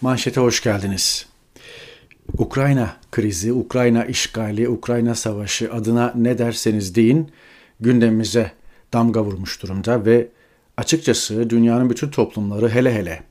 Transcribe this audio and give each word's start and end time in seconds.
Manşete 0.00 0.40
hoş 0.40 0.62
geldiniz. 0.62 1.26
Ukrayna 2.38 2.96
krizi, 3.12 3.52
Ukrayna 3.52 4.04
işgali, 4.04 4.68
Ukrayna 4.68 5.14
savaşı 5.14 5.72
adına 5.72 6.12
ne 6.16 6.38
derseniz 6.38 6.94
deyin 6.94 7.30
gündemimize 7.80 8.52
damga 8.92 9.24
vurmuş 9.24 9.62
durumda 9.62 10.04
ve 10.04 10.28
açıkçası 10.76 11.50
dünyanın 11.50 11.90
bütün 11.90 12.10
toplumları 12.10 12.68
hele 12.68 12.94
hele 12.94 13.22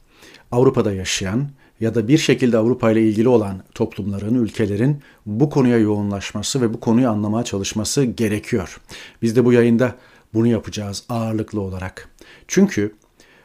Avrupa'da 0.51 0.93
yaşayan 0.93 1.49
ya 1.79 1.95
da 1.95 2.07
bir 2.07 2.17
şekilde 2.17 2.57
Avrupa 2.57 2.91
ile 2.91 3.01
ilgili 3.01 3.27
olan 3.27 3.63
toplumların, 3.75 4.35
ülkelerin 4.35 5.01
bu 5.25 5.49
konuya 5.49 5.77
yoğunlaşması 5.77 6.61
ve 6.61 6.73
bu 6.73 6.79
konuyu 6.79 7.09
anlamaya 7.09 7.43
çalışması 7.43 8.03
gerekiyor. 8.03 8.81
Biz 9.21 9.35
de 9.35 9.45
bu 9.45 9.53
yayında 9.53 9.95
bunu 10.33 10.47
yapacağız 10.47 11.03
ağırlıklı 11.09 11.61
olarak. 11.61 12.09
Çünkü 12.47 12.93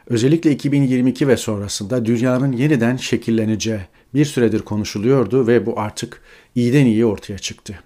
özellikle 0.07 0.51
2022 0.51 1.27
ve 1.27 1.37
sonrasında 1.37 2.05
dünyanın 2.05 2.51
yeniden 2.51 2.97
şekilleneceği 2.97 3.79
bir 4.13 4.25
süredir 4.25 4.59
konuşuluyordu 4.59 5.47
ve 5.47 5.65
bu 5.65 5.79
artık 5.79 6.21
iyiden 6.55 6.85
iyi 6.85 7.05
ortaya 7.05 7.37
çıktı. 7.37 7.79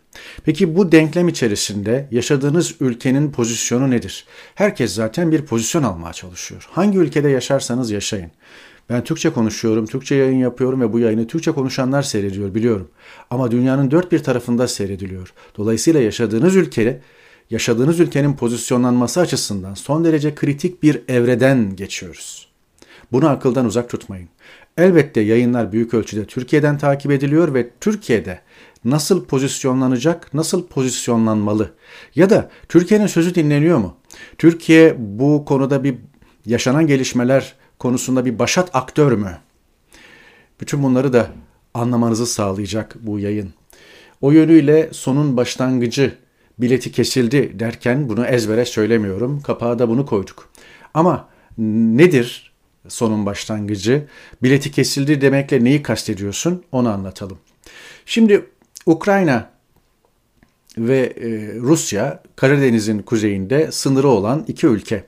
Peki 0.43 0.75
bu 0.75 0.91
denklem 0.91 1.27
içerisinde 1.27 2.07
yaşadığınız 2.11 2.75
ülkenin 2.79 3.31
pozisyonu 3.31 3.91
nedir? 3.91 4.25
Herkes 4.55 4.93
zaten 4.93 5.31
bir 5.31 5.41
pozisyon 5.41 5.83
almaya 5.83 6.13
çalışıyor. 6.13 6.67
Hangi 6.71 6.97
ülkede 6.97 7.29
yaşarsanız 7.29 7.91
yaşayın. 7.91 8.31
Ben 8.89 9.03
Türkçe 9.03 9.29
konuşuyorum, 9.29 9.85
Türkçe 9.85 10.15
yayın 10.15 10.37
yapıyorum 10.37 10.81
ve 10.81 10.93
bu 10.93 10.99
yayını 10.99 11.27
Türkçe 11.27 11.51
konuşanlar 11.51 12.01
seyrediyor 12.01 12.55
biliyorum. 12.55 12.87
Ama 13.29 13.51
dünyanın 13.51 13.91
dört 13.91 14.11
bir 14.11 14.23
tarafında 14.23 14.67
seyrediliyor. 14.67 15.33
Dolayısıyla 15.57 16.01
yaşadığınız 16.01 16.55
ülkede 16.55 17.01
yaşadığınız 17.49 17.99
ülkenin 17.99 18.33
pozisyonlanması 18.33 19.19
açısından 19.19 19.73
son 19.73 20.03
derece 20.03 20.35
kritik 20.35 20.83
bir 20.83 21.01
evreden 21.07 21.75
geçiyoruz. 21.75 22.49
Bunu 23.11 23.29
akıldan 23.29 23.65
uzak 23.65 23.89
tutmayın. 23.89 24.29
Elbette 24.77 25.21
yayınlar 25.21 25.71
büyük 25.71 25.93
ölçüde 25.93 26.25
Türkiye'den 26.25 26.77
takip 26.77 27.11
ediliyor 27.11 27.53
ve 27.53 27.69
Türkiye'de 27.81 28.39
nasıl 28.85 29.25
pozisyonlanacak, 29.25 30.33
nasıl 30.33 30.67
pozisyonlanmalı 30.67 31.71
ya 32.15 32.29
da 32.29 32.49
Türkiye'nin 32.69 33.07
sözü 33.07 33.35
dinleniyor 33.35 33.77
mu? 33.77 33.95
Türkiye 34.37 34.95
bu 34.97 35.45
konuda 35.45 35.83
bir 35.83 35.95
yaşanan 36.45 36.87
gelişmeler 36.87 37.53
konusunda 37.79 38.25
bir 38.25 38.39
başat 38.39 38.69
aktör 38.73 39.11
mü? 39.11 39.37
Bütün 40.61 40.83
bunları 40.83 41.13
da 41.13 41.27
anlamanızı 41.73 42.25
sağlayacak 42.25 42.95
bu 43.01 43.19
yayın. 43.19 43.53
O 44.21 44.31
yönüyle 44.31 44.89
sonun 44.91 45.37
başlangıcı 45.37 46.17
bileti 46.59 46.91
kesildi 46.91 47.59
derken 47.59 48.09
bunu 48.09 48.25
ezbere 48.25 48.65
söylemiyorum. 48.65 49.41
Kapağa 49.41 49.79
da 49.79 49.89
bunu 49.89 50.05
koyduk. 50.05 50.49
Ama 50.93 51.29
nedir 51.57 52.53
sonun 52.87 53.25
başlangıcı? 53.25 54.07
Bileti 54.43 54.71
kesildi 54.71 55.21
demekle 55.21 55.63
neyi 55.63 55.83
kastediyorsun? 55.83 56.63
Onu 56.71 56.89
anlatalım. 56.89 57.37
Şimdi 58.05 58.45
Ukrayna 58.85 59.49
ve 60.77 60.99
e, 60.99 61.55
Rusya 61.55 62.23
Karadeniz'in 62.35 62.99
kuzeyinde 62.99 63.71
sınırı 63.71 64.07
olan 64.07 64.45
iki 64.47 64.67
ülke. 64.67 65.03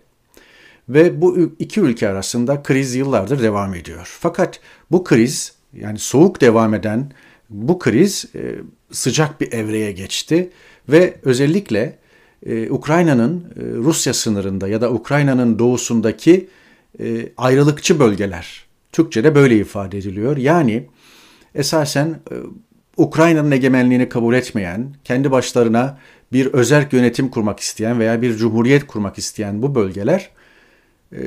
Ve 0.90 1.22
bu 1.22 1.56
iki 1.60 1.80
ülke 1.80 2.10
arasında 2.10 2.64
kriz 2.64 2.96
yıllardır 2.96 3.44
devam 3.44 3.76
ediyor. 3.76 4.18
Fakat 4.20 4.60
bu 4.92 5.04
kriz 5.04 5.54
yani 5.74 6.00
soğuk 6.00 6.42
devam 6.42 6.74
eden 6.74 7.12
bu 7.50 7.80
kriz 7.80 8.26
e, 8.36 8.56
sıcak 8.92 9.42
bir 9.42 9.52
evreye 9.52 9.92
geçti 9.92 10.50
ve 10.90 11.14
özellikle 11.24 11.98
e, 12.46 12.70
Ukrayna'nın 12.70 13.40
e, 13.40 13.62
Rusya 13.76 14.14
sınırında 14.14 14.68
ya 14.68 14.82
da 14.82 14.92
Ukrayna'nın 14.92 15.60
doğusundaki 15.60 16.48
e, 17.00 17.30
ayrılıkçı 17.38 18.00
bölgeler, 18.00 18.66
Türkçe'de 18.92 19.36
böyle 19.36 19.58
ifade 19.58 19.98
ediliyor. 19.98 20.38
Yani 20.38 20.88
esasen 21.56 22.08
e, 22.08 22.36
Ukrayna'nın 22.98 23.52
egemenliğini 23.52 24.10
kabul 24.10 24.34
etmeyen, 24.34 24.96
kendi 25.04 25.32
başlarına 25.32 25.98
bir 26.34 26.46
özerk 26.46 26.94
yönetim 26.94 27.30
kurmak 27.30 27.60
isteyen 27.60 28.00
veya 28.00 28.22
bir 28.22 28.38
cumhuriyet 28.38 28.88
kurmak 28.88 29.18
isteyen 29.18 29.62
bu 29.62 29.76
bölgeler 29.76 30.30
e, 31.14 31.20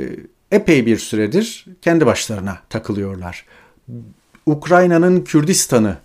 epey 0.52 0.86
bir 0.86 0.98
süredir 0.98 1.64
kendi 1.82 2.06
başlarına 2.06 2.58
takılıyorlar. 2.70 3.46
Ukrayna'nın 4.46 5.20
Kürdistan'ı 5.20 5.96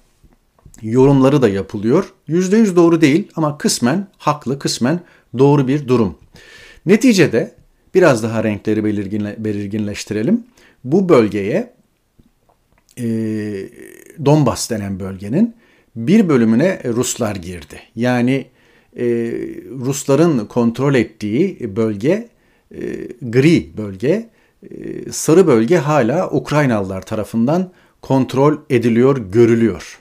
yorumları 0.81 1.41
da 1.41 1.49
yapılıyor. 1.49 2.13
%100 2.29 2.75
doğru 2.75 3.01
değil 3.01 3.27
ama 3.35 3.57
kısmen 3.57 4.07
haklı, 4.17 4.59
kısmen 4.59 4.99
doğru 5.37 5.67
bir 5.67 5.87
durum. 5.87 6.15
Neticede 6.85 7.55
biraz 7.95 8.23
daha 8.23 8.43
renkleri 8.43 8.83
belirginle, 8.83 9.35
belirginleştirelim. 9.39 10.43
Bu 10.83 11.09
bölgeye 11.09 11.73
e, 12.97 13.05
Donbas 14.25 14.69
denen 14.69 14.99
bölgenin 14.99 15.55
bir 15.95 16.29
bölümüne 16.29 16.81
Ruslar 16.85 17.35
girdi. 17.35 17.79
Yani 17.95 18.45
e, 18.97 19.05
Rusların 19.85 20.45
kontrol 20.45 20.95
ettiği 20.95 21.75
bölge 21.75 22.29
e, 22.71 22.79
gri 23.21 23.77
bölge, 23.77 24.29
e, 24.63 25.11
sarı 25.11 25.47
bölge 25.47 25.77
hala 25.77 26.29
Ukraynalılar 26.31 27.01
tarafından 27.01 27.71
kontrol 28.01 28.57
ediliyor, 28.69 29.17
görülüyor. 29.17 29.98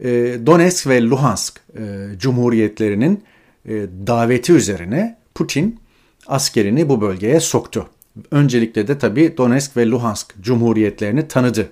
E, 0.00 0.38
Donetsk 0.46 0.86
ve 0.86 1.02
Luhansk 1.02 1.60
e, 1.78 1.82
cumhuriyetlerinin 2.18 3.24
e, 3.68 3.72
daveti 4.06 4.52
üzerine 4.52 5.18
Putin 5.34 5.80
askerini 6.26 6.88
bu 6.88 7.00
bölgeye 7.00 7.40
soktu. 7.40 7.88
Öncelikle 8.30 8.88
de 8.88 8.98
tabii 8.98 9.36
Donetsk 9.36 9.76
ve 9.76 9.86
Luhansk 9.86 10.34
cumhuriyetlerini 10.40 11.28
tanıdı. 11.28 11.68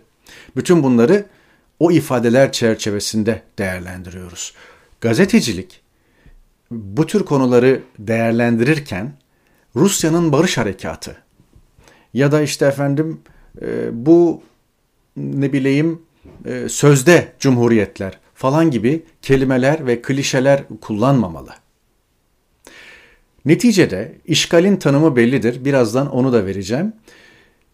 Bütün 0.56 0.82
bunları 0.82 1.26
o 1.78 1.92
ifadeler 1.92 2.52
çerçevesinde 2.52 3.42
değerlendiriyoruz. 3.58 4.54
Gazetecilik 5.00 5.80
bu 6.70 7.06
tür 7.06 7.24
konuları 7.24 7.82
değerlendirirken 7.98 9.12
Rusya'nın 9.76 10.32
barış 10.32 10.58
harekatı 10.58 11.16
ya 12.14 12.32
da 12.32 12.42
işte 12.42 12.66
efendim 12.66 13.20
bu 13.92 14.42
ne 15.16 15.52
bileyim 15.52 16.02
e, 16.44 16.68
sözde 16.68 17.32
cumhuriyetler 17.38 18.18
falan 18.34 18.70
gibi 18.70 19.02
kelimeler 19.22 19.86
ve 19.86 20.02
klişeler 20.02 20.62
kullanmamalı. 20.80 21.50
Neticede 23.44 24.16
işgalin 24.24 24.76
tanımı 24.76 25.16
bellidir. 25.16 25.64
Birazdan 25.64 26.10
onu 26.10 26.32
da 26.32 26.46
vereceğim. 26.46 26.92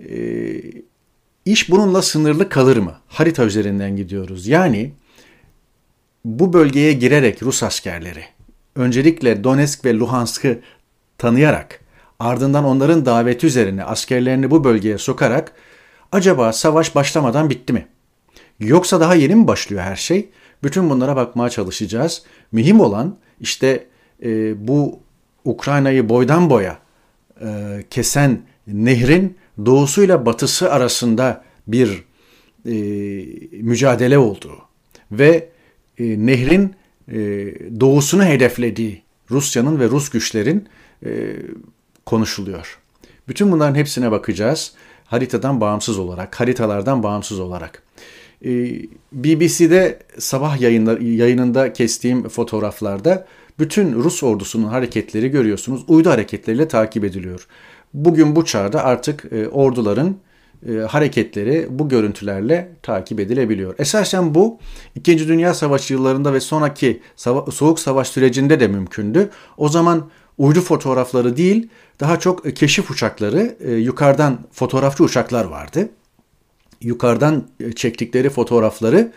E, 0.08 0.16
iş 1.44 1.70
bununla 1.70 2.02
sınırlı 2.02 2.48
kalır 2.48 2.76
mı? 2.76 2.94
Harita 3.08 3.44
üzerinden 3.44 3.96
gidiyoruz. 3.96 4.46
Yani 4.46 4.92
bu 6.24 6.52
bölgeye 6.52 6.92
girerek 6.92 7.42
Rus 7.42 7.62
askerleri 7.62 8.24
öncelikle 8.76 9.44
Donetsk 9.44 9.84
ve 9.84 9.94
Luhansk'ı 9.94 10.60
tanıyarak 11.18 11.80
ardından 12.18 12.64
onların 12.64 13.06
daveti 13.06 13.46
üzerine 13.46 13.84
askerlerini 13.84 14.50
bu 14.50 14.64
bölgeye 14.64 14.98
sokarak 14.98 15.52
acaba 16.12 16.52
savaş 16.52 16.94
başlamadan 16.94 17.50
bitti 17.50 17.72
mi? 17.72 17.86
Yoksa 18.60 19.00
daha 19.00 19.14
yeni 19.14 19.34
mi 19.34 19.46
başlıyor 19.46 19.82
her 19.82 19.96
şey? 19.96 20.28
Bütün 20.62 20.90
bunlara 20.90 21.16
bakmaya 21.16 21.50
çalışacağız. 21.50 22.22
Mühim 22.52 22.80
olan 22.80 23.16
işte 23.40 23.86
e, 24.22 24.68
bu 24.68 25.00
Ukrayna'yı 25.44 26.08
boydan 26.08 26.50
boya 26.50 26.78
e, 27.40 27.46
kesen 27.90 28.42
nehrin 28.66 29.36
doğusuyla 29.66 30.26
batısı 30.26 30.72
arasında 30.72 31.44
bir 31.66 32.04
e, 32.66 32.72
mücadele 33.62 34.18
olduğu 34.18 34.58
ve 35.12 35.48
e, 35.98 36.26
nehrin 36.26 36.74
e, 37.08 37.18
doğusunu 37.80 38.24
hedeflediği 38.24 39.02
Rusya'nın 39.30 39.80
ve 39.80 39.88
Rus 39.88 40.10
güçlerin 40.10 40.68
e, 41.06 41.36
konuşuluyor. 42.06 42.78
Bütün 43.28 43.52
bunların 43.52 43.74
hepsine 43.74 44.10
bakacağız 44.10 44.72
haritadan 45.04 45.60
bağımsız 45.60 45.98
olarak, 45.98 46.40
haritalardan 46.40 47.02
bağımsız 47.02 47.40
olarak. 47.40 47.82
Ee, 48.44 48.82
BBC'de 49.12 49.98
sabah 50.18 50.60
yayında, 50.60 50.98
yayınında 51.00 51.72
kestiğim 51.72 52.28
fotoğraflarda 52.28 53.26
bütün 53.58 53.92
Rus 53.92 54.22
ordusunun 54.22 54.66
hareketleri 54.66 55.28
görüyorsunuz. 55.28 55.84
Uydu 55.88 56.10
hareketleriyle 56.10 56.68
takip 56.68 57.04
ediliyor. 57.04 57.46
Bugün 57.94 58.36
bu 58.36 58.44
çağda 58.44 58.84
artık 58.84 59.32
e, 59.32 59.48
orduların 59.48 60.16
e, 60.68 60.72
hareketleri 60.72 61.66
bu 61.70 61.88
görüntülerle 61.88 62.72
takip 62.82 63.20
edilebiliyor. 63.20 63.74
Esasen 63.78 64.34
bu 64.34 64.58
2. 64.94 65.28
Dünya 65.28 65.54
Savaşı 65.54 65.92
yıllarında 65.94 66.32
ve 66.32 66.40
sonraki 66.40 67.00
Soğuk 67.50 67.80
Savaş 67.80 68.08
sürecinde 68.08 68.60
de 68.60 68.68
mümkündü. 68.68 69.30
O 69.56 69.68
zaman 69.68 70.10
uydu 70.38 70.60
fotoğrafları 70.60 71.36
değil, 71.36 71.68
daha 72.00 72.18
çok 72.18 72.56
keşif 72.56 72.90
uçakları, 72.90 73.56
e, 73.60 73.72
yukarıdan 73.72 74.38
fotoğrafçı 74.52 75.04
uçaklar 75.04 75.44
vardı 75.44 75.88
yukarıdan 76.80 77.48
e, 77.60 77.72
çektikleri 77.72 78.30
fotoğrafları 78.30 79.12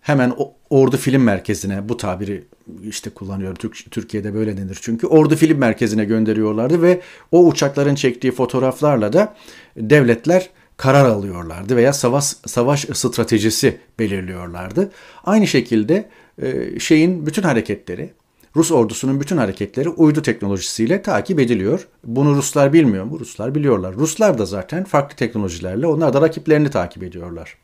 hemen 0.00 0.32
Ordu 0.70 0.96
Film 0.96 1.22
Merkezi'ne 1.22 1.88
bu 1.88 1.96
tabiri 1.96 2.44
işte 2.88 3.10
kullanıyorum 3.10 3.56
Türk, 3.56 3.90
Türkiye'de 3.90 4.34
böyle 4.34 4.56
denir 4.56 4.78
çünkü 4.82 5.06
Ordu 5.06 5.36
Film 5.36 5.58
Merkezi'ne 5.58 6.04
gönderiyorlardı 6.04 6.82
ve 6.82 7.00
o 7.32 7.46
uçakların 7.46 7.94
çektiği 7.94 8.32
fotoğraflarla 8.32 9.12
da 9.12 9.36
devletler 9.76 10.50
karar 10.76 11.04
alıyorlardı 11.04 11.76
veya 11.76 11.92
savaş 11.92 12.24
savaş 12.24 12.80
stratejisi 12.80 13.78
belirliyorlardı. 13.98 14.92
Aynı 15.24 15.46
şekilde 15.46 16.08
e, 16.42 16.80
şeyin 16.80 17.26
bütün 17.26 17.42
hareketleri 17.42 18.10
Rus 18.56 18.72
ordusunun 18.72 19.20
bütün 19.20 19.36
hareketleri 19.36 19.88
uydu 19.88 20.22
teknolojisiyle 20.22 21.02
takip 21.02 21.40
ediliyor. 21.40 21.88
Bunu 22.04 22.34
Ruslar 22.34 22.72
bilmiyor 22.72 23.04
mu? 23.04 23.20
Ruslar 23.20 23.54
biliyorlar. 23.54 23.94
Ruslar 23.94 24.38
da 24.38 24.46
zaten 24.46 24.84
farklı 24.84 25.16
teknolojilerle 25.16 25.86
onlar 25.86 26.12
da 26.12 26.20
rakiplerini 26.20 26.70
takip 26.70 27.02
ediyorlar. 27.02 27.58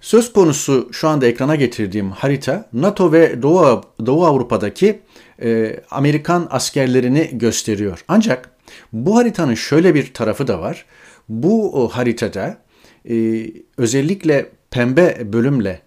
Söz 0.00 0.32
konusu 0.32 0.88
şu 0.92 1.08
anda 1.08 1.26
ekrana 1.26 1.54
getirdiğim 1.54 2.10
harita 2.10 2.68
NATO 2.72 3.12
ve 3.12 3.42
Doğu, 3.42 3.82
Doğu 4.06 4.26
Avrupa'daki 4.26 5.00
e, 5.42 5.80
Amerikan 5.90 6.48
askerlerini 6.50 7.30
gösteriyor. 7.32 8.04
Ancak 8.08 8.50
bu 8.92 9.16
haritanın 9.16 9.54
şöyle 9.54 9.94
bir 9.94 10.14
tarafı 10.14 10.48
da 10.48 10.60
var. 10.60 10.86
Bu 11.28 11.90
haritada 11.92 12.58
e, 13.10 13.46
özellikle 13.76 14.50
pembe 14.70 15.32
bölümle 15.32 15.80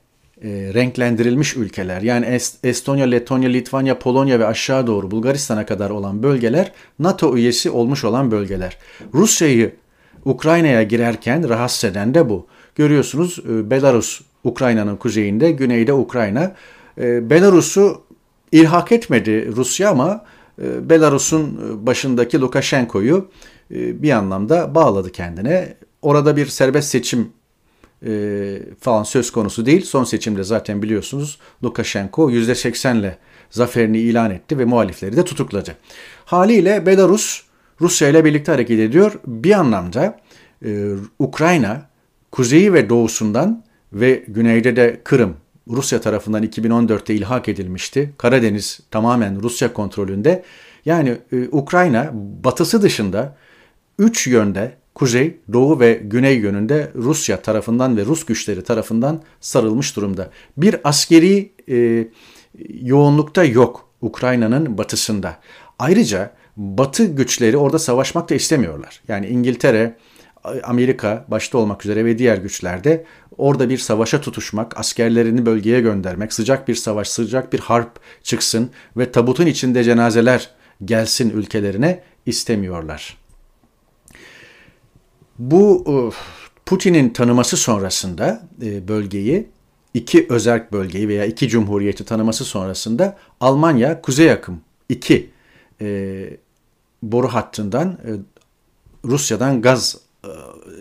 e, 0.46 0.74
renklendirilmiş 0.74 1.56
ülkeler 1.56 2.02
yani 2.02 2.40
Estonya, 2.64 3.06
Letonya, 3.06 3.50
Litvanya, 3.50 4.00
Polonya 4.00 4.40
ve 4.40 4.46
aşağı 4.46 4.88
doğru 4.88 5.12
Bulgaristan'a 5.12 5.66
kadar 5.66 5.90
olan 5.90 6.24
bölgeler 6.24 6.72
NATO 7.00 7.38
üyesi 7.38 7.70
olmuş 7.70 8.04
olan 8.04 8.32
bölgeler. 8.32 8.78
Rusya'yı 9.14 9.76
Ukrayna'ya 10.26 10.84
girerken 10.84 11.50
rahatsız 11.50 11.84
eden 11.84 12.14
de 12.14 12.30
bu. 12.30 12.48
Görüyorsunuz 12.76 13.40
e, 13.50 13.70
Belarus 13.70 14.22
Ukrayna'nın 14.44 14.96
kuzeyinde, 14.96 15.52
güneyde 15.52 15.94
Ukrayna. 15.94 16.56
E, 16.98 17.30
Belarus'u 17.30 18.02
ilhak 18.52 18.92
etmedi 18.92 19.56
Rusya 19.56 19.90
ama 19.90 20.26
e, 20.62 20.90
Belarus'un 20.90 21.60
başındaki 21.86 22.42
Lukashenko'yu 22.42 23.30
bir 23.70 24.12
anlamda 24.12 24.76
bağladı 24.76 25.12
kendine. 25.12 25.78
Orada 26.02 26.38
bir 26.38 26.46
serbest 26.46 26.90
seçim 26.90 27.30
falan 28.80 29.04
söz 29.04 29.32
konusu 29.32 29.66
değil. 29.66 29.86
Son 29.86 30.04
seçimde 30.04 30.44
zaten 30.44 30.82
biliyorsunuz 30.82 31.40
Lukashenko 31.64 32.32
%80'le 32.32 33.18
zaferini 33.50 33.98
ilan 33.98 34.32
etti 34.32 34.60
ve 34.60 34.66
muhalifleri 34.66 35.18
de 35.18 35.26
tutukladı. 35.26 35.76
Haliyle 36.26 36.86
Belarus 36.86 37.42
Rusya 37.82 38.10
ile 38.10 38.26
birlikte 38.26 38.52
hareket 38.52 38.80
ediyor. 38.80 39.20
Bir 39.28 39.52
anlamda 39.52 40.20
Ukrayna 41.20 41.90
kuzeyi 42.32 42.74
ve 42.74 42.90
doğusundan 42.90 43.64
ve 43.94 44.24
güneyde 44.28 44.76
de 44.76 45.02
Kırım 45.04 45.38
Rusya 45.68 46.02
tarafından 46.02 46.44
2014'te 46.44 47.16
ilhak 47.16 47.50
edilmişti. 47.50 48.14
Karadeniz 48.18 48.80
tamamen 48.92 49.42
Rusya 49.42 49.74
kontrolünde. 49.74 50.44
Yani 50.86 51.18
e, 51.32 51.48
Ukrayna 51.52 52.12
batısı 52.14 52.82
dışında 52.82 53.38
üç 54.00 54.28
yönde 54.28 54.78
kuzey, 54.96 55.38
doğu 55.54 55.80
ve 55.80 56.02
güney 56.04 56.38
yönünde 56.38 56.92
Rusya 56.96 57.42
tarafından 57.42 57.98
ve 57.98 58.06
Rus 58.06 58.26
güçleri 58.26 58.64
tarafından 58.64 59.22
sarılmış 59.42 59.96
durumda. 59.96 60.30
Bir 60.58 60.76
askeri 60.84 61.52
e, 61.70 62.08
yoğunlukta 62.82 63.44
yok 63.44 63.90
Ukrayna'nın 64.02 64.78
batısında. 64.78 65.38
Ayrıca 65.80 66.32
batı 66.58 67.06
güçleri 67.06 67.58
orada 67.58 67.80
savaşmak 67.80 68.30
da 68.30 68.36
istemiyorlar. 68.36 69.02
Yani 69.08 69.28
İngiltere, 69.28 69.98
Amerika 70.64 71.26
başta 71.28 71.58
olmak 71.58 71.86
üzere 71.86 72.06
ve 72.06 72.18
diğer 72.18 72.38
güçlerde 72.38 73.06
orada 73.38 73.70
bir 73.70 73.78
savaşa 73.78 74.22
tutuşmak, 74.22 74.80
askerlerini 74.80 75.46
bölgeye 75.46 75.82
göndermek, 75.82 76.34
sıcak 76.34 76.68
bir 76.68 76.76
savaş, 76.76 77.10
sıcak 77.10 77.54
bir 77.54 77.60
harp 77.60 78.00
çıksın 78.24 78.70
ve 78.98 79.12
tabutun 79.12 79.46
içinde 79.46 79.84
cenazeler 79.84 80.50
gelsin 80.86 81.30
ülkelerine 81.30 82.04
istemiyorlar. 82.26 83.25
Bu 85.40 85.84
e, 85.88 85.96
Putin'in 86.66 87.10
tanıması 87.10 87.58
sonrasında 87.58 88.48
e, 88.62 88.88
bölgeyi 88.88 89.48
iki 89.94 90.26
özerk 90.30 90.72
bölgeyi 90.72 91.08
veya 91.08 91.26
iki 91.26 91.50
cumhuriyeti 91.50 92.06
tanıması 92.06 92.46
sonrasında 92.46 93.18
Almanya 93.40 94.02
Kuzey 94.02 94.32
Akım 94.32 94.62
2 94.90 95.30
e, 95.82 96.30
boru 97.04 97.28
hattından 97.28 97.98
Rusya'dan 99.06 99.62
gaz 99.62 99.98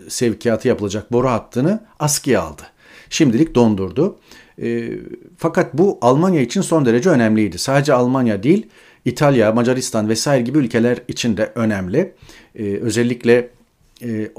sevkiyatı 0.08 0.68
yapılacak 0.68 1.12
boru 1.12 1.28
hattını 1.28 1.84
askıya 1.98 2.42
aldı. 2.42 2.62
Şimdilik 3.10 3.54
dondurdu. 3.54 4.16
E, 4.62 4.90
fakat 5.36 5.74
bu 5.74 5.98
Almanya 6.00 6.40
için 6.40 6.60
son 6.60 6.86
derece 6.86 7.10
önemliydi. 7.10 7.58
Sadece 7.58 7.92
Almanya 7.92 8.42
değil, 8.42 8.66
İtalya, 9.04 9.52
Macaristan 9.52 10.08
vesaire 10.08 10.42
gibi 10.42 10.58
ülkeler 10.58 10.98
için 11.08 11.36
de 11.36 11.52
önemli. 11.54 12.14
E, 12.54 12.64
özellikle 12.64 13.50
e, 14.02 14.30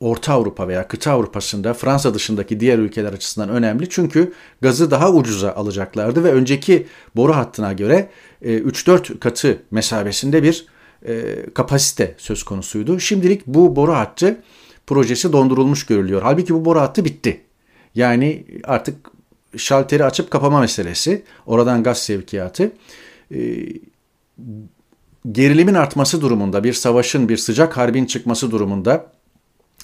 Orta 0.00 0.32
Avrupa 0.32 0.68
veya 0.68 0.88
kıta 0.88 1.12
Avrupa'sında 1.12 1.74
Fransa 1.74 2.14
dışındaki 2.14 2.60
diğer 2.60 2.78
ülkeler 2.78 3.12
açısından 3.12 3.48
önemli. 3.48 3.88
Çünkü 3.88 4.32
gazı 4.60 4.90
daha 4.90 5.12
ucuza 5.12 5.52
alacaklardı 5.52 6.24
ve 6.24 6.32
önceki 6.32 6.86
boru 7.16 7.36
hattına 7.36 7.72
göre 7.72 8.10
e, 8.42 8.58
3-4 8.58 9.18
katı 9.18 9.62
mesabesinde 9.70 10.42
bir 10.42 10.66
e, 11.06 11.36
kapasite 11.54 12.14
söz 12.18 12.42
konusuydu. 12.42 13.00
Şimdilik 13.00 13.46
bu 13.46 13.76
boru 13.76 13.92
hattı 13.92 14.42
projesi 14.86 15.32
dondurulmuş 15.32 15.86
görülüyor. 15.86 16.22
Halbuki 16.22 16.54
bu 16.54 16.64
boru 16.64 16.80
hattı 16.80 17.04
bitti. 17.04 17.40
Yani 17.94 18.44
artık 18.64 18.96
şalteri 19.56 20.04
açıp 20.04 20.30
kapama 20.30 20.60
meselesi, 20.60 21.22
oradan 21.46 21.82
gaz 21.82 22.02
sevkiyatı. 22.02 22.72
Gerilimin 25.32 25.74
artması 25.74 26.20
durumunda, 26.20 26.64
bir 26.64 26.72
savaşın, 26.72 27.28
bir 27.28 27.36
sıcak 27.36 27.76
harbin 27.76 28.04
çıkması 28.04 28.50
durumunda 28.50 29.06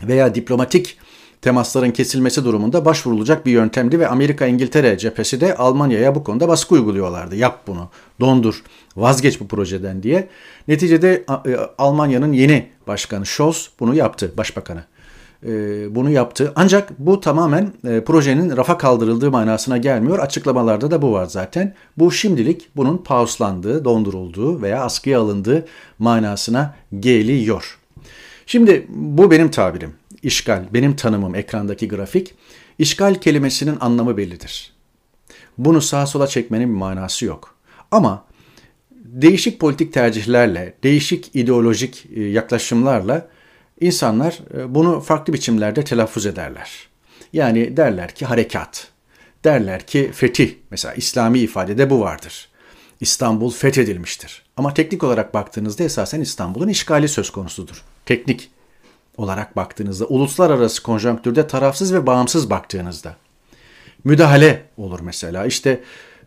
veya 0.03 0.35
diplomatik 0.35 0.99
temasların 1.43 1.91
kesilmesi 1.91 2.45
durumunda 2.45 2.85
başvurulacak 2.85 3.47
bir 3.47 3.53
yöntemdi 3.53 3.99
ve 3.99 4.09
Amerika 4.09 4.47
İngiltere 4.47 4.99
cephesi 4.99 5.41
de 5.41 5.55
Almanya'ya 5.55 6.15
bu 6.15 6.25
konuda 6.25 6.49
baskı 6.49 6.75
uyguluyorlardı. 6.75 7.37
Yap 7.37 7.67
bunu, 7.67 7.89
dondur, 8.21 8.63
vazgeç 8.97 9.41
bu 9.41 9.49
projeden 9.49 10.03
diye. 10.03 10.29
Neticede 10.69 11.25
e, 11.47 11.57
Almanya'nın 11.79 12.33
yeni 12.33 12.69
başkanı 12.87 13.27
Scholz 13.27 13.71
bunu 13.81 13.95
yaptı, 13.95 14.33
başbakanı. 14.37 14.85
E, 15.47 15.95
bunu 15.95 16.11
yaptı. 16.11 16.53
Ancak 16.57 16.99
bu 16.99 17.21
tamamen 17.21 17.73
e, 17.89 18.05
projenin 18.05 18.57
rafa 18.57 18.79
kaldırıldığı 18.79 19.31
manasına 19.31 19.77
gelmiyor. 19.77 20.19
Açıklamalarda 20.19 20.91
da 20.91 21.03
bu 21.03 21.13
var 21.13 21.27
zaten. 21.27 21.75
Bu 21.99 22.13
şimdilik 22.13 22.69
bunun 22.77 22.99
pauslandığı, 22.99 23.85
dondurulduğu 23.85 24.63
veya 24.63 24.85
askıya 24.85 25.21
alındığı 25.21 25.67
manasına 25.99 26.75
geliyor. 27.01 27.79
Şimdi 28.47 28.87
bu 28.89 29.31
benim 29.31 29.51
tabirim 29.51 29.95
işgal, 30.23 30.65
benim 30.75 30.97
tanımım 30.97 31.35
ekrandaki 31.35 31.89
grafik, 31.89 32.35
işgal 32.79 33.15
kelimesinin 33.15 33.77
anlamı 33.81 34.17
bellidir. 34.17 34.73
Bunu 35.59 35.81
sağa 35.81 36.07
sola 36.07 36.27
çekmenin 36.27 36.69
bir 36.69 36.79
manası 36.79 37.25
yok. 37.25 37.55
Ama 37.91 38.25
değişik 38.91 39.61
politik 39.61 39.93
tercihlerle, 39.93 40.75
değişik 40.83 41.31
ideolojik 41.35 42.07
e, 42.17 42.23
yaklaşımlarla 42.23 43.29
insanlar 43.81 44.39
e, 44.55 44.75
bunu 44.75 45.01
farklı 45.01 45.33
biçimlerde 45.33 45.85
telaffuz 45.85 46.27
ederler. 46.27 46.89
Yani 47.33 47.77
derler 47.77 48.15
ki 48.15 48.27
harekat, 48.27 48.89
derler 49.45 49.87
ki 49.87 50.11
fetih, 50.15 50.55
mesela 50.71 50.95
İslami 50.95 51.39
ifadede 51.39 51.91
bu 51.91 52.01
vardır. 52.01 52.49
İstanbul 53.01 53.51
fethedilmiştir. 53.51 54.43
Ama 54.57 54.75
teknik 54.75 55.05
olarak 55.05 55.35
baktığınızda 55.35 55.85
esasen 55.85 56.21
İstanbul'un 56.21 56.69
işgali 56.69 57.09
söz 57.09 57.31
konusudur. 57.31 57.83
Teknik 58.07 58.51
olarak 59.17 59.57
baktığınızda, 59.57 60.07
uluslararası 60.07 60.83
konjonktürde 60.83 61.47
tarafsız 61.47 61.95
ve 61.95 62.07
bağımsız 62.07 62.51
baktığınızda 62.51 63.17
müdahale 64.07 64.63
olur 64.77 65.01
mesela. 65.01 65.47
İşte 65.47 65.81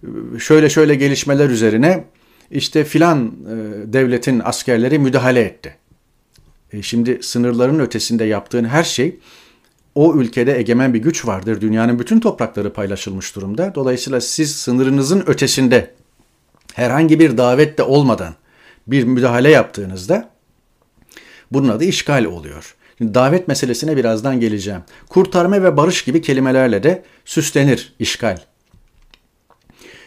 e, 0.04 0.40
şöyle 0.40 0.70
şöyle 0.70 0.96
gelişmeler 0.96 1.50
üzerine 1.50 2.04
işte 2.52 2.84
filan 2.84 3.28
e, 3.28 3.94
devletin 3.94 4.42
askerleri 4.44 5.00
müdahale 5.00 5.42
etti. 5.42 5.76
E 6.74 6.82
şimdi 6.82 7.20
sınırların 7.22 7.80
ötesinde 7.80 8.24
yaptığın 8.24 8.66
her 8.66 8.84
şey 8.84 9.20
o 9.96 10.16
ülkede 10.16 10.60
egemen 10.60 10.94
bir 10.94 11.00
güç 11.00 11.26
vardır. 11.28 11.62
Dünyanın 11.62 12.00
bütün 12.00 12.20
toprakları 12.20 12.74
paylaşılmış 12.74 13.36
durumda. 13.36 13.76
Dolayısıyla 13.76 14.22
siz 14.22 14.56
sınırınızın 14.56 15.24
ötesinde 15.28 15.94
herhangi 16.74 17.20
bir 17.20 17.38
davette 17.38 17.84
olmadan 17.84 18.34
bir 18.88 19.04
müdahale 19.04 19.50
yaptığınızda 19.50 20.30
bunun 21.52 21.70
adı 21.70 21.84
işgal 21.84 22.26
oluyor. 22.26 22.76
Davet 23.02 23.48
meselesine 23.48 23.98
birazdan 23.98 24.40
geleceğim. 24.40 24.82
Kurtarma 25.10 25.64
ve 25.64 25.78
barış 25.78 26.04
gibi 26.04 26.22
kelimelerle 26.22 26.84
de 26.84 27.04
süslenir 27.26 27.94
işgal. 28.00 28.38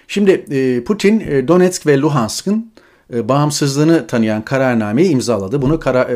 Şimdi 0.08 0.30
e, 0.30 0.84
Putin 0.84 1.20
e, 1.20 1.48
Donetsk 1.48 1.86
ve 1.86 1.98
Luhansk'ın 1.98 2.72
e, 3.12 3.28
bağımsızlığını 3.28 4.06
tanıyan 4.06 4.44
kararnameyi 4.44 5.10
imzaladı. 5.10 5.62
Bunu 5.62 5.80
kara, 5.80 6.08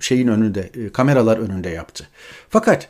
şeyin 0.00 0.28
önünde, 0.28 0.70
kameralar 0.92 1.36
önünde 1.36 1.68
yaptı. 1.68 2.06
Fakat 2.48 2.88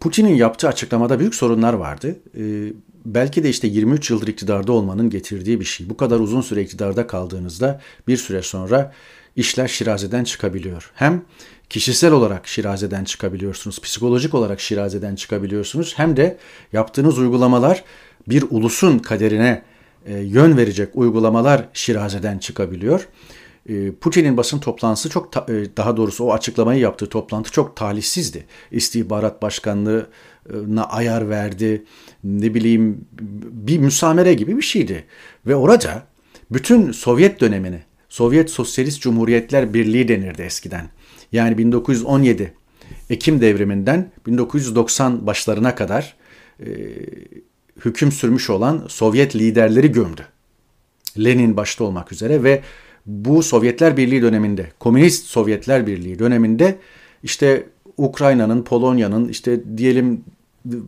Putin'in 0.00 0.34
yaptığı 0.34 0.68
açıklamada 0.68 1.18
büyük 1.18 1.34
sorunlar 1.34 1.72
vardı. 1.72 2.16
Belki 3.06 3.44
de 3.44 3.48
işte 3.48 3.68
23 3.68 4.10
yıldır 4.10 4.26
iktidarda 4.26 4.72
olmanın 4.72 5.10
getirdiği 5.10 5.60
bir 5.60 5.64
şey. 5.64 5.90
Bu 5.90 5.96
kadar 5.96 6.20
uzun 6.20 6.40
süre 6.40 6.62
iktidarda 6.62 7.06
kaldığınızda 7.06 7.80
bir 8.08 8.16
süre 8.16 8.42
sonra 8.42 8.92
işler 9.36 9.68
şirazeden 9.68 10.24
çıkabiliyor. 10.24 10.90
Hem 10.94 11.22
kişisel 11.70 12.12
olarak 12.12 12.48
şirazeden 12.48 13.04
çıkabiliyorsunuz, 13.04 13.80
psikolojik 13.80 14.34
olarak 14.34 14.60
şirazeden 14.60 15.14
çıkabiliyorsunuz. 15.14 15.94
Hem 15.96 16.16
de 16.16 16.38
yaptığınız 16.72 17.18
uygulamalar 17.18 17.84
bir 18.28 18.44
ulusun 18.50 18.98
kaderine 18.98 19.62
e, 20.06 20.18
yön 20.18 20.56
verecek 20.56 20.88
uygulamalar 20.94 21.68
şirazeden 21.72 22.38
çıkabiliyor. 22.38 23.08
E, 23.68 23.92
Putin'in 23.92 24.36
basın 24.36 24.58
toplantısı 24.58 25.10
çok 25.10 25.36
e, 25.36 25.76
daha 25.76 25.96
doğrusu 25.96 26.24
o 26.24 26.32
açıklamayı 26.32 26.80
yaptığı 26.80 27.06
toplantı 27.08 27.52
çok 27.52 27.76
talihsizdi. 27.76 28.44
İstihbarat 28.70 29.42
başkanlığına 29.42 30.84
ayar 30.88 31.30
verdi. 31.30 31.84
Ne 32.24 32.54
bileyim 32.54 33.04
bir 33.50 33.78
müsamere 33.78 34.34
gibi 34.34 34.56
bir 34.56 34.62
şeydi. 34.62 35.04
Ve 35.46 35.54
orada 35.54 36.02
bütün 36.50 36.92
Sovyet 36.92 37.40
dönemini, 37.40 37.82
Sovyet 38.08 38.50
Sosyalist 38.50 39.02
Cumhuriyetler 39.02 39.74
Birliği 39.74 40.08
denirdi 40.08 40.42
eskiden. 40.42 40.90
Yani 41.32 41.58
1917 41.58 42.54
Ekim 43.10 43.40
devriminden 43.40 44.10
1990 44.26 45.26
başlarına 45.26 45.74
kadar 45.74 46.16
hüküm 47.84 48.12
sürmüş 48.12 48.50
olan 48.50 48.84
Sovyet 48.88 49.36
liderleri 49.36 49.92
gömdü. 49.92 50.22
Lenin 51.18 51.56
başta 51.56 51.84
olmak 51.84 52.12
üzere 52.12 52.42
ve 52.42 52.62
bu 53.06 53.42
Sovyetler 53.42 53.96
Birliği 53.96 54.22
döneminde, 54.22 54.66
Komünist 54.78 55.26
Sovyetler 55.26 55.86
Birliği 55.86 56.18
döneminde 56.18 56.78
işte 57.22 57.66
Ukrayna'nın, 57.96 58.62
Polonya'nın, 58.62 59.28
işte 59.28 59.60
diyelim 59.76 60.24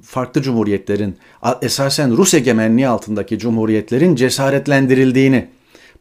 farklı 0.02 0.42
cumhuriyetlerin, 0.42 1.16
esasen 1.62 2.16
Rus 2.16 2.34
egemenliği 2.34 2.88
altındaki 2.88 3.38
cumhuriyetlerin 3.38 4.16
cesaretlendirildiğini, 4.16 5.48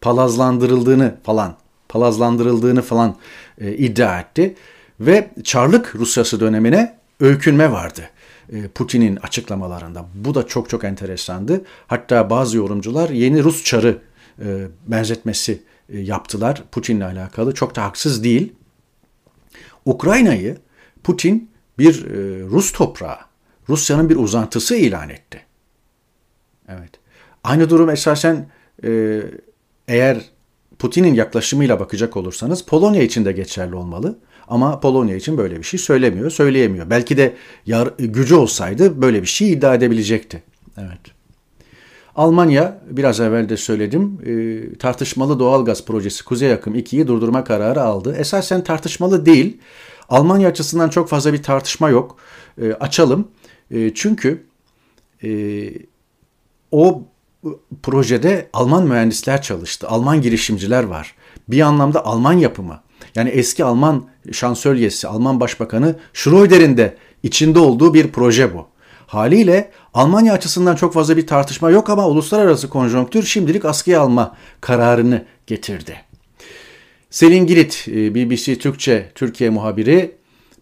palazlandırıldığını 0.01 1.15
falan, 1.23 1.55
palazlandırıldığını 1.89 2.81
falan 2.81 3.15
e, 3.61 3.73
iddia 3.73 4.19
etti. 4.19 4.55
Ve 4.99 5.29
Çarlık 5.43 5.95
Rusyası 5.95 6.39
dönemine 6.39 6.97
öykünme 7.19 7.71
vardı. 7.71 8.09
E, 8.53 8.67
Putin'in 8.67 9.15
açıklamalarında. 9.15 10.05
Bu 10.13 10.35
da 10.35 10.47
çok 10.47 10.69
çok 10.69 10.83
enteresandı. 10.83 11.65
Hatta 11.87 12.29
bazı 12.29 12.57
yorumcular 12.57 13.09
yeni 13.09 13.43
Rus 13.43 13.63
çarı 13.63 13.99
e, 14.41 14.67
benzetmesi 14.87 15.63
e, 15.89 15.99
yaptılar 15.99 16.63
Putin'le 16.71 17.01
alakalı. 17.01 17.53
Çok 17.53 17.75
da 17.75 17.83
haksız 17.83 18.23
değil. 18.23 18.53
Ukrayna'yı 19.85 20.57
Putin 21.03 21.51
bir 21.79 22.05
Rus 22.49 22.71
toprağı, 22.71 23.17
Rusya'nın 23.69 24.09
bir 24.09 24.15
uzantısı 24.15 24.75
ilan 24.75 25.09
etti. 25.09 25.41
Evet. 26.67 26.91
Aynı 27.43 27.69
durum 27.69 27.89
esasen 27.89 28.49
eğer 29.87 30.21
Putin'in 30.79 31.13
yaklaşımıyla 31.13 31.79
bakacak 31.79 32.17
olursanız 32.17 32.63
Polonya 32.63 33.03
için 33.03 33.25
de 33.25 33.31
geçerli 33.31 33.75
olmalı. 33.75 34.19
Ama 34.47 34.79
Polonya 34.79 35.15
için 35.15 35.37
böyle 35.37 35.57
bir 35.57 35.63
şey 35.63 35.79
söylemiyor, 35.79 36.29
söyleyemiyor. 36.29 36.89
Belki 36.89 37.17
de 37.17 37.35
yar, 37.65 37.93
gücü 37.97 38.35
olsaydı 38.35 39.01
böyle 39.01 39.21
bir 39.21 39.27
şey 39.27 39.51
iddia 39.51 39.75
edebilecekti. 39.75 40.43
Evet. 40.77 40.99
Almanya 42.15 42.81
biraz 42.89 43.19
evvel 43.19 43.49
de 43.49 43.57
söyledim 43.57 44.19
e, 44.25 44.77
tartışmalı 44.77 45.39
doğalgaz 45.39 45.85
projesi 45.85 46.23
Kuzey 46.23 46.53
Akım 46.53 46.75
2'yi 46.75 47.07
durdurma 47.07 47.43
kararı 47.43 47.81
aldı. 47.81 48.15
Esasen 48.17 48.63
tartışmalı 48.63 49.25
değil. 49.25 49.57
Almanya 50.09 50.49
açısından 50.49 50.89
çok 50.89 51.09
fazla 51.09 51.33
bir 51.33 51.43
tartışma 51.43 51.89
yok. 51.89 52.17
E, 52.61 52.73
açalım. 52.73 53.27
E, 53.71 53.93
çünkü 53.93 54.43
e, 55.23 55.29
o 56.71 57.03
projede 57.83 58.49
Alman 58.53 58.87
mühendisler 58.87 59.41
çalıştı. 59.41 59.87
Alman 59.87 60.21
girişimciler 60.21 60.83
var. 60.83 61.15
Bir 61.47 61.61
anlamda 61.61 62.05
Alman 62.05 62.33
yapımı. 62.33 62.81
Yani 63.17 63.29
eski 63.29 63.63
Alman 63.63 64.05
şansölyesi, 64.31 65.07
Alman 65.07 65.39
Başbakanı 65.39 65.95
Schröder'in 66.13 66.77
de 66.77 66.97
içinde 67.23 67.59
olduğu 67.59 67.93
bir 67.93 68.11
proje 68.11 68.53
bu. 68.53 68.67
Haliyle 69.07 69.71
Almanya 69.93 70.33
açısından 70.33 70.75
çok 70.75 70.93
fazla 70.93 71.17
bir 71.17 71.27
tartışma 71.27 71.69
yok 71.69 71.89
ama 71.89 72.07
uluslararası 72.07 72.69
konjonktür 72.69 73.23
şimdilik 73.23 73.65
askıya 73.65 74.01
alma 74.01 74.35
kararını 74.61 75.25
getirdi. 75.47 75.95
Selin 77.09 77.47
Girit, 77.47 77.85
e, 77.87 78.15
BBC 78.15 78.55
Türkçe 78.55 79.11
Türkiye 79.15 79.49
muhabiri, 79.49 80.15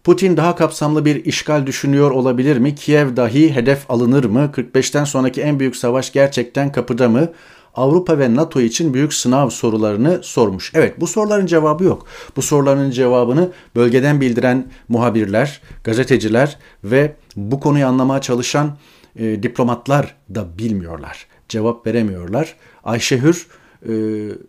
Putin 0.04 0.36
daha 0.36 0.56
kapsamlı 0.56 1.04
bir 1.04 1.24
işgal 1.24 1.66
düşünüyor 1.66 2.10
olabilir 2.10 2.56
mi? 2.56 2.74
Kiev 2.74 3.16
dahi 3.16 3.54
hedef 3.54 3.90
alınır 3.90 4.24
mı? 4.24 4.50
45'ten 4.54 5.04
sonraki 5.04 5.42
en 5.42 5.60
büyük 5.60 5.76
savaş 5.76 6.12
gerçekten 6.12 6.72
kapıda 6.72 7.08
mı? 7.08 7.28
Avrupa 7.76 8.18
ve 8.18 8.34
NATO 8.34 8.60
için 8.60 8.94
büyük 8.94 9.14
sınav 9.14 9.50
sorularını 9.50 10.20
sormuş. 10.22 10.72
Evet 10.74 11.00
bu 11.00 11.06
soruların 11.06 11.46
cevabı 11.46 11.84
yok. 11.84 12.06
Bu 12.36 12.42
soruların 12.42 12.90
cevabını 12.90 13.50
bölgeden 13.76 14.20
bildiren 14.20 14.66
muhabirler, 14.88 15.60
gazeteciler 15.84 16.58
ve 16.84 17.16
bu 17.36 17.60
konuyu 17.60 17.86
anlamaya 17.86 18.20
çalışan 18.20 18.76
e, 19.16 19.42
diplomatlar 19.42 20.14
da 20.34 20.58
bilmiyorlar. 20.58 21.26
Cevap 21.48 21.86
veremiyorlar. 21.86 22.56
Ayşe 22.84 23.22
Hür 23.22 23.46
e, 23.88 23.92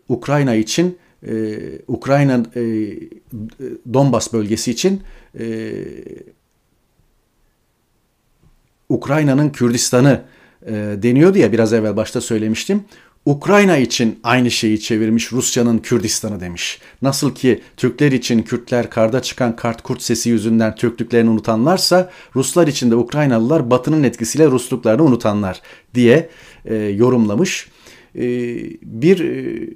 Ukrayna 0.09 0.55
için 0.55 0.97
e, 1.27 1.57
Ukrayna 1.87 2.43
e, 2.55 2.61
Donbas 3.93 4.33
bölgesi 4.33 4.71
için 4.71 5.01
e, 5.39 5.73
Ukrayna'nın 8.89 9.49
Kürdistan'ı 9.49 10.21
e, 10.65 10.73
deniyordu 10.73 11.37
ya 11.37 11.51
biraz 11.51 11.73
evvel 11.73 11.97
başta 11.97 12.21
söylemiştim. 12.21 12.83
Ukrayna 13.27 13.77
için 13.77 14.19
aynı 14.23 14.51
şeyi 14.51 14.79
çevirmiş 14.79 15.31
Rusya'nın 15.31 15.77
Kürdistan'ı 15.77 16.39
demiş. 16.39 16.79
Nasıl 17.01 17.35
ki 17.35 17.61
Türkler 17.77 18.11
için 18.11 18.41
Kürtler 18.41 18.89
karda 18.89 19.21
çıkan 19.21 19.55
kart 19.55 19.81
kurt 19.81 20.01
sesi 20.01 20.29
yüzünden 20.29 20.75
Türklüklerini 20.75 21.29
unutanlarsa 21.29 22.11
Ruslar 22.35 22.67
için 22.67 22.91
de 22.91 22.95
Ukraynalılar 22.95 23.69
batının 23.69 24.03
etkisiyle 24.03 24.47
Rusluklarını 24.47 25.03
unutanlar 25.03 25.61
diye 25.93 26.29
e, 26.65 26.75
yorumlamış. 26.75 27.69
E, 28.15 28.23
bir 28.81 29.19
e, 29.19 29.69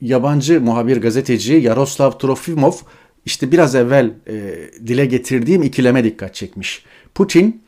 yabancı 0.00 0.60
muhabir 0.60 0.96
gazeteci 0.96 1.54
Yaroslav 1.54 2.10
Trofimov 2.10 2.74
işte 3.24 3.52
biraz 3.52 3.74
evvel 3.74 4.14
e, 4.28 4.34
dile 4.86 5.06
getirdiğim 5.06 5.62
ikileme 5.62 6.04
dikkat 6.04 6.34
çekmiş. 6.34 6.84
Putin 7.14 7.62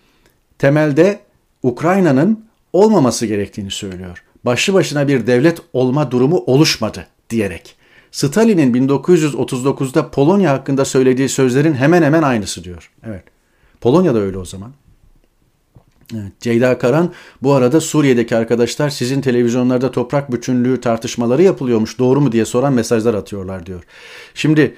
temelde 0.58 1.20
Ukrayna'nın 1.62 2.44
olmaması 2.72 3.26
gerektiğini 3.26 3.70
söylüyor 3.70 4.24
başlı 4.44 4.74
başına 4.74 5.08
bir 5.08 5.26
devlet 5.26 5.58
olma 5.72 6.10
durumu 6.10 6.36
oluşmadı 6.36 7.06
diyerek. 7.30 7.76
Stalin'in 8.10 8.86
1939'da 8.88 10.10
Polonya 10.10 10.52
hakkında 10.52 10.84
söylediği 10.84 11.28
sözlerin 11.28 11.74
hemen 11.74 12.02
hemen 12.02 12.22
aynısı 12.22 12.64
diyor. 12.64 12.90
Evet. 13.06 13.24
Polonya 13.80 14.14
da 14.14 14.18
öyle 14.18 14.38
o 14.38 14.44
zaman. 14.44 14.72
Evet, 16.14 16.32
Ceyda 16.40 16.78
Karan 16.78 17.12
bu 17.42 17.52
arada 17.52 17.80
Suriye'deki 17.80 18.36
arkadaşlar 18.36 18.90
sizin 18.90 19.20
televizyonlarda 19.20 19.90
toprak 19.90 20.32
bütünlüğü 20.32 20.80
tartışmaları 20.80 21.42
yapılıyormuş 21.42 21.98
doğru 21.98 22.20
mu 22.20 22.32
diye 22.32 22.44
soran 22.44 22.72
mesajlar 22.72 23.14
atıyorlar 23.14 23.66
diyor. 23.66 23.82
Şimdi 24.34 24.74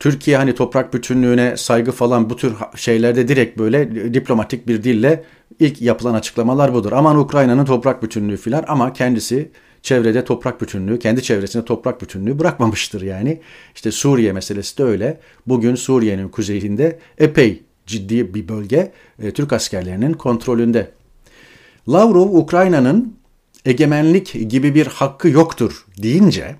Türkiye 0.00 0.36
hani 0.36 0.54
toprak 0.54 0.94
bütünlüğüne 0.94 1.56
saygı 1.56 1.92
falan 1.92 2.30
bu 2.30 2.36
tür 2.36 2.54
şeylerde 2.76 3.28
direkt 3.28 3.58
böyle 3.58 4.14
diplomatik 4.14 4.68
bir 4.68 4.82
dille 4.82 5.24
ilk 5.60 5.82
yapılan 5.82 6.14
açıklamalar 6.14 6.74
budur. 6.74 6.92
Aman 6.92 7.18
Ukrayna'nın 7.18 7.64
toprak 7.64 8.02
bütünlüğü 8.02 8.36
filan 8.36 8.64
ama 8.68 8.92
kendisi 8.92 9.50
çevrede 9.82 10.24
toprak 10.24 10.60
bütünlüğü, 10.60 10.98
kendi 10.98 11.22
çevresinde 11.22 11.64
toprak 11.64 12.02
bütünlüğü 12.02 12.38
bırakmamıştır 12.38 13.02
yani. 13.02 13.40
İşte 13.74 13.90
Suriye 13.90 14.32
meselesi 14.32 14.78
de 14.78 14.84
öyle. 14.84 15.20
Bugün 15.46 15.74
Suriye'nin 15.74 16.28
kuzeyinde 16.28 16.98
epey 17.18 17.62
ciddi 17.86 18.34
bir 18.34 18.48
bölge 18.48 18.92
e, 19.22 19.30
Türk 19.30 19.52
askerlerinin 19.52 20.12
kontrolünde. 20.12 20.90
Lavrov 21.88 22.28
Ukrayna'nın 22.28 23.16
egemenlik 23.64 24.50
gibi 24.50 24.74
bir 24.74 24.86
hakkı 24.86 25.28
yoktur 25.28 25.86
deyince 26.02 26.56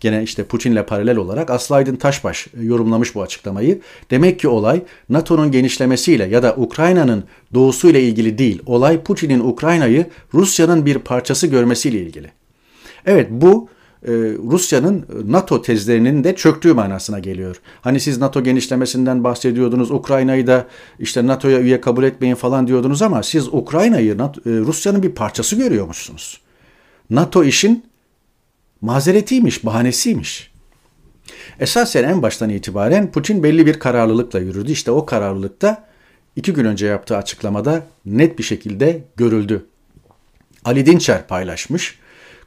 Gene 0.00 0.22
işte 0.22 0.44
Putin'le 0.44 0.82
paralel 0.82 1.16
olarak 1.16 1.50
Aslaydın 1.50 1.96
Taşbaş 1.96 2.46
yorumlamış 2.60 3.14
bu 3.14 3.22
açıklamayı. 3.22 3.80
Demek 4.10 4.40
ki 4.40 4.48
olay 4.48 4.82
NATO'nun 5.08 5.50
genişlemesiyle 5.50 6.24
ya 6.24 6.42
da 6.42 6.54
Ukrayna'nın 6.56 7.24
doğusuyla 7.54 8.00
ilgili 8.00 8.38
değil. 8.38 8.62
Olay 8.66 9.02
Putin'in 9.02 9.40
Ukrayna'yı 9.40 10.06
Rusya'nın 10.34 10.86
bir 10.86 10.98
parçası 10.98 11.46
görmesiyle 11.46 11.98
ilgili. 12.00 12.30
Evet 13.06 13.28
bu 13.30 13.68
e, 14.02 14.12
Rusya'nın 14.50 15.06
NATO 15.26 15.62
tezlerinin 15.62 16.24
de 16.24 16.36
çöktüğü 16.36 16.72
manasına 16.72 17.18
geliyor. 17.18 17.60
Hani 17.80 18.00
siz 18.00 18.18
NATO 18.18 18.42
genişlemesinden 18.42 19.24
bahsediyordunuz, 19.24 19.90
Ukrayna'yı 19.90 20.46
da 20.46 20.66
işte 20.98 21.26
NATO'ya 21.26 21.60
üye 21.60 21.80
kabul 21.80 22.04
etmeyin 22.04 22.34
falan 22.34 22.66
diyordunuz 22.66 23.02
ama 23.02 23.22
siz 23.22 23.48
Ukrayna'yı 23.48 24.12
e, 24.12 24.16
Rusya'nın 24.46 25.02
bir 25.02 25.10
parçası 25.10 25.56
görüyormuşsunuz. 25.56 26.40
NATO 27.10 27.44
işin 27.44 27.87
mazeretiymiş, 28.80 29.64
bahanesiymiş. 29.64 30.50
Esasen 31.60 32.04
en 32.04 32.22
baştan 32.22 32.50
itibaren 32.50 33.10
Putin 33.10 33.42
belli 33.42 33.66
bir 33.66 33.78
kararlılıkla 33.78 34.38
yürüdü. 34.38 34.72
İşte 34.72 34.90
o 34.90 35.06
kararlılıkta 35.06 35.88
iki 36.36 36.52
gün 36.52 36.64
önce 36.64 36.86
yaptığı 36.86 37.16
açıklamada 37.16 37.86
net 38.06 38.38
bir 38.38 38.44
şekilde 38.44 39.04
görüldü. 39.16 39.66
Ali 40.64 40.86
Dinçer 40.86 41.26
paylaşmış. 41.26 41.98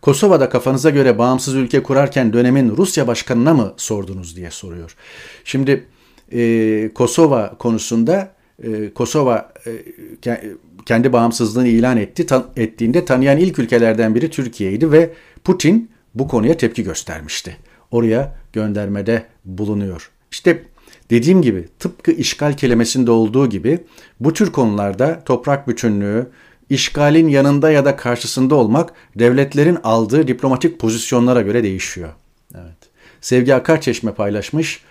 Kosova'da 0.01 0.50
kafanıza 0.50 0.89
göre 0.89 1.17
bağımsız 1.17 1.55
ülke 1.55 1.83
kurarken 1.83 2.33
dönemin 2.33 2.77
Rusya 2.77 3.07
başkanına 3.07 3.53
mı 3.53 3.73
sordunuz 3.77 4.35
diye 4.35 4.51
soruyor. 4.51 4.95
Şimdi 5.43 5.88
e, 6.31 6.91
Kosova 6.95 7.57
konusunda 7.59 8.33
e, 8.63 8.93
Kosova 8.93 9.53
e, 9.67 10.41
kendi 10.85 11.13
bağımsızlığını 11.13 11.67
ilan 11.67 11.97
etti 11.97 12.25
tan, 12.25 12.47
ettiğinde 12.55 13.05
tanıyan 13.05 13.38
ilk 13.38 13.59
ülkelerden 13.59 14.15
biri 14.15 14.29
Türkiye'ydi 14.29 14.91
ve 14.91 15.13
Putin 15.43 15.91
bu 16.15 16.27
konuya 16.27 16.58
tepki 16.58 16.84
göstermişti. 16.84 17.58
Oraya 17.91 18.36
göndermede 18.53 19.25
bulunuyor. 19.46 20.12
İşte 20.32 20.63
dediğim 21.10 21.41
gibi 21.41 21.68
tıpkı 21.80 22.12
işgal 22.12 22.53
kelimesinde 22.53 23.12
olduğu 23.12 23.50
gibi 23.50 23.80
bu 24.20 24.34
tür 24.34 24.51
konularda 24.51 25.24
toprak 25.24 25.68
bütünlüğü, 25.68 26.27
işgalin 26.70 27.27
yanında 27.27 27.72
ya 27.72 27.86
da 27.86 27.96
karşısında 27.96 28.56
olmak 28.56 28.94
devletlerin 29.15 29.77
aldığı 29.84 30.27
diplomatik 30.27 30.80
pozisyonlara 30.80 31.41
göre 31.41 31.63
değişiyor. 31.63 32.10
Evet. 32.56 32.77
Sevgi 33.22 33.56
Akarçeşme 33.56 34.13
paylaşmış. 34.13 34.84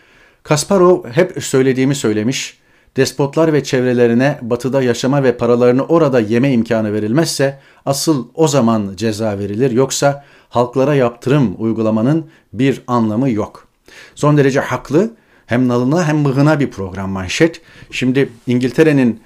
Kasparov 0.43 1.05
hep 1.05 1.45
söylediğimi 1.45 1.95
söylemiş. 1.95 2.61
Despotlar 2.97 3.53
ve 3.53 3.65
çevrelerine 3.65 4.39
batıda 4.43 4.83
yaşama 4.83 5.25
ve 5.25 5.37
paralarını 5.37 5.85
orada 5.85 6.21
yeme 6.21 6.53
imkanı 6.53 6.93
verilmezse 6.93 7.59
asıl 7.87 8.29
o 8.35 8.49
zaman 8.49 8.93
ceza 8.97 9.39
verilir 9.39 9.71
yoksa 9.71 10.25
halklara 10.50 10.95
yaptırım 10.95 11.54
uygulamanın 11.59 12.26
bir 12.52 12.83
anlamı 12.87 13.30
yok. 13.30 13.69
Son 14.14 14.37
derece 14.37 14.61
haklı 14.61 15.11
hem 15.47 15.69
nalına 15.69 16.09
hem 16.09 16.19
mıhına 16.19 16.61
bir 16.61 16.71
program 16.71 17.11
manşet. 17.11 17.61
Şimdi 17.90 18.28
İngiltere'nin 18.47 19.21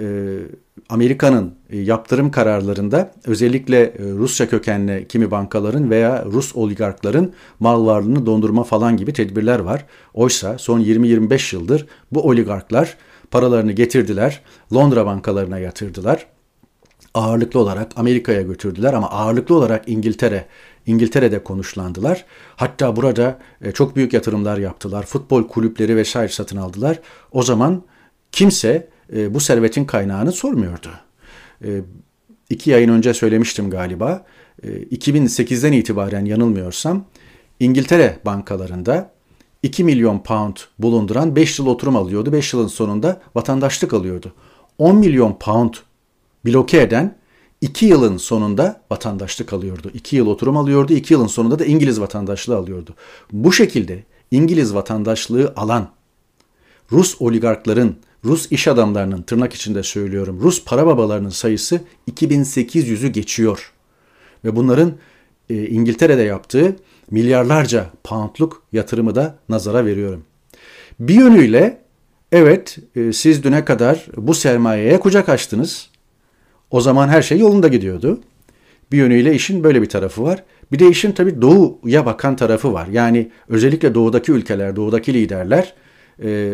e, 0.00 0.04
Amerika'nın 0.88 1.54
e, 1.70 1.78
yaptırım 1.78 2.30
kararlarında 2.30 3.12
özellikle 3.24 3.80
e, 3.82 3.92
Rusya 3.98 4.48
kökenli 4.48 5.06
kimi 5.08 5.30
bankaların 5.30 5.90
veya 5.90 6.24
Rus 6.24 6.56
oligarkların 6.56 7.32
mal 7.60 7.86
varlığını 7.86 8.26
dondurma 8.26 8.64
falan 8.64 8.96
gibi 8.96 9.12
tedbirler 9.12 9.58
var. 9.58 9.84
Oysa 10.14 10.58
son 10.58 10.80
20-25 10.80 11.56
yıldır 11.56 11.86
bu 12.12 12.22
oligarklar 12.22 12.96
paralarını 13.30 13.72
getirdiler, 13.72 14.42
Londra 14.74 15.06
bankalarına 15.06 15.58
yatırdılar. 15.58 16.26
Ağırlıklı 17.14 17.60
olarak 17.60 17.92
Amerika'ya 17.96 18.42
götürdüler 18.42 18.92
ama 18.92 19.10
ağırlıklı 19.10 19.54
olarak 19.54 19.88
İngiltere, 19.88 20.46
İngiltere'de 20.86 21.44
konuşlandılar. 21.44 22.24
Hatta 22.56 22.96
burada 22.96 23.38
e, 23.62 23.72
çok 23.72 23.96
büyük 23.96 24.12
yatırımlar 24.12 24.58
yaptılar. 24.58 25.06
Futbol 25.06 25.48
kulüpleri 25.48 25.96
vesaire 25.96 26.28
satın 26.28 26.56
aldılar. 26.56 27.00
O 27.32 27.42
zaman 27.42 27.82
kimse 28.32 28.88
e, 29.12 29.34
bu 29.34 29.40
servetin 29.40 29.84
kaynağını 29.84 30.32
sormuyordu. 30.32 30.88
E, 31.64 31.80
iki 32.50 32.70
yayın 32.70 32.88
önce 32.88 33.14
söylemiştim 33.14 33.70
galiba. 33.70 34.24
E, 34.62 34.68
2008'den 34.68 35.72
itibaren 35.72 36.24
yanılmıyorsam 36.24 37.04
İngiltere 37.60 38.18
bankalarında 38.24 39.10
2 39.62 39.84
milyon 39.84 40.18
pound 40.18 40.56
bulunduran 40.78 41.36
5 41.36 41.58
yıl 41.58 41.66
oturum 41.66 41.96
alıyordu. 41.96 42.32
5 42.32 42.52
yılın 42.52 42.66
sonunda 42.66 43.20
vatandaşlık 43.34 43.94
alıyordu. 43.94 44.32
10 44.78 44.96
milyon 44.96 45.38
pound 45.38 45.74
bloke 46.46 46.82
eden 46.82 47.16
2 47.60 47.86
yılın 47.86 48.16
sonunda 48.16 48.80
vatandaşlık 48.90 49.52
alıyordu. 49.52 49.90
2 49.94 50.16
yıl 50.16 50.26
oturum 50.26 50.56
alıyordu. 50.56 50.92
2 50.92 51.14
yılın 51.14 51.26
sonunda 51.26 51.58
da 51.58 51.64
İngiliz 51.64 52.00
vatandaşlığı 52.00 52.56
alıyordu. 52.56 52.94
Bu 53.32 53.52
şekilde 53.52 54.04
İngiliz 54.30 54.74
vatandaşlığı 54.74 55.52
alan 55.56 55.90
Rus 56.92 57.16
oligarkların 57.20 57.96
Rus 58.24 58.52
iş 58.52 58.68
adamlarının 58.68 59.22
tırnak 59.22 59.54
içinde 59.54 59.82
söylüyorum 59.82 60.40
Rus 60.42 60.64
para 60.64 60.86
babalarının 60.86 61.28
sayısı 61.28 61.80
2800'ü 62.10 63.08
geçiyor. 63.08 63.72
Ve 64.44 64.56
bunların 64.56 64.92
e, 65.50 65.66
İngiltere'de 65.66 66.22
yaptığı 66.22 66.76
milyarlarca 67.10 67.90
poundluk 68.04 68.62
yatırımı 68.72 69.14
da 69.14 69.38
nazara 69.48 69.86
veriyorum. 69.86 70.24
Bir 71.00 71.14
yönüyle 71.14 71.80
evet 72.32 72.78
e, 72.96 73.12
siz 73.12 73.44
düne 73.44 73.64
kadar 73.64 74.06
bu 74.16 74.34
sermayeye 74.34 75.00
kucak 75.00 75.28
açtınız. 75.28 75.90
O 76.70 76.80
zaman 76.80 77.08
her 77.08 77.22
şey 77.22 77.38
yolunda 77.38 77.68
gidiyordu. 77.68 78.20
Bir 78.92 78.98
yönüyle 78.98 79.34
işin 79.34 79.64
böyle 79.64 79.82
bir 79.82 79.88
tarafı 79.88 80.22
var. 80.22 80.44
Bir 80.72 80.78
de 80.78 80.88
işin 80.88 81.12
tabii 81.12 81.42
doğuya 81.42 82.06
bakan 82.06 82.36
tarafı 82.36 82.72
var. 82.72 82.86
Yani 82.92 83.30
özellikle 83.48 83.94
doğudaki 83.94 84.32
ülkeler, 84.32 84.76
doğudaki 84.76 85.14
liderler 85.14 85.74
e, 86.22 86.52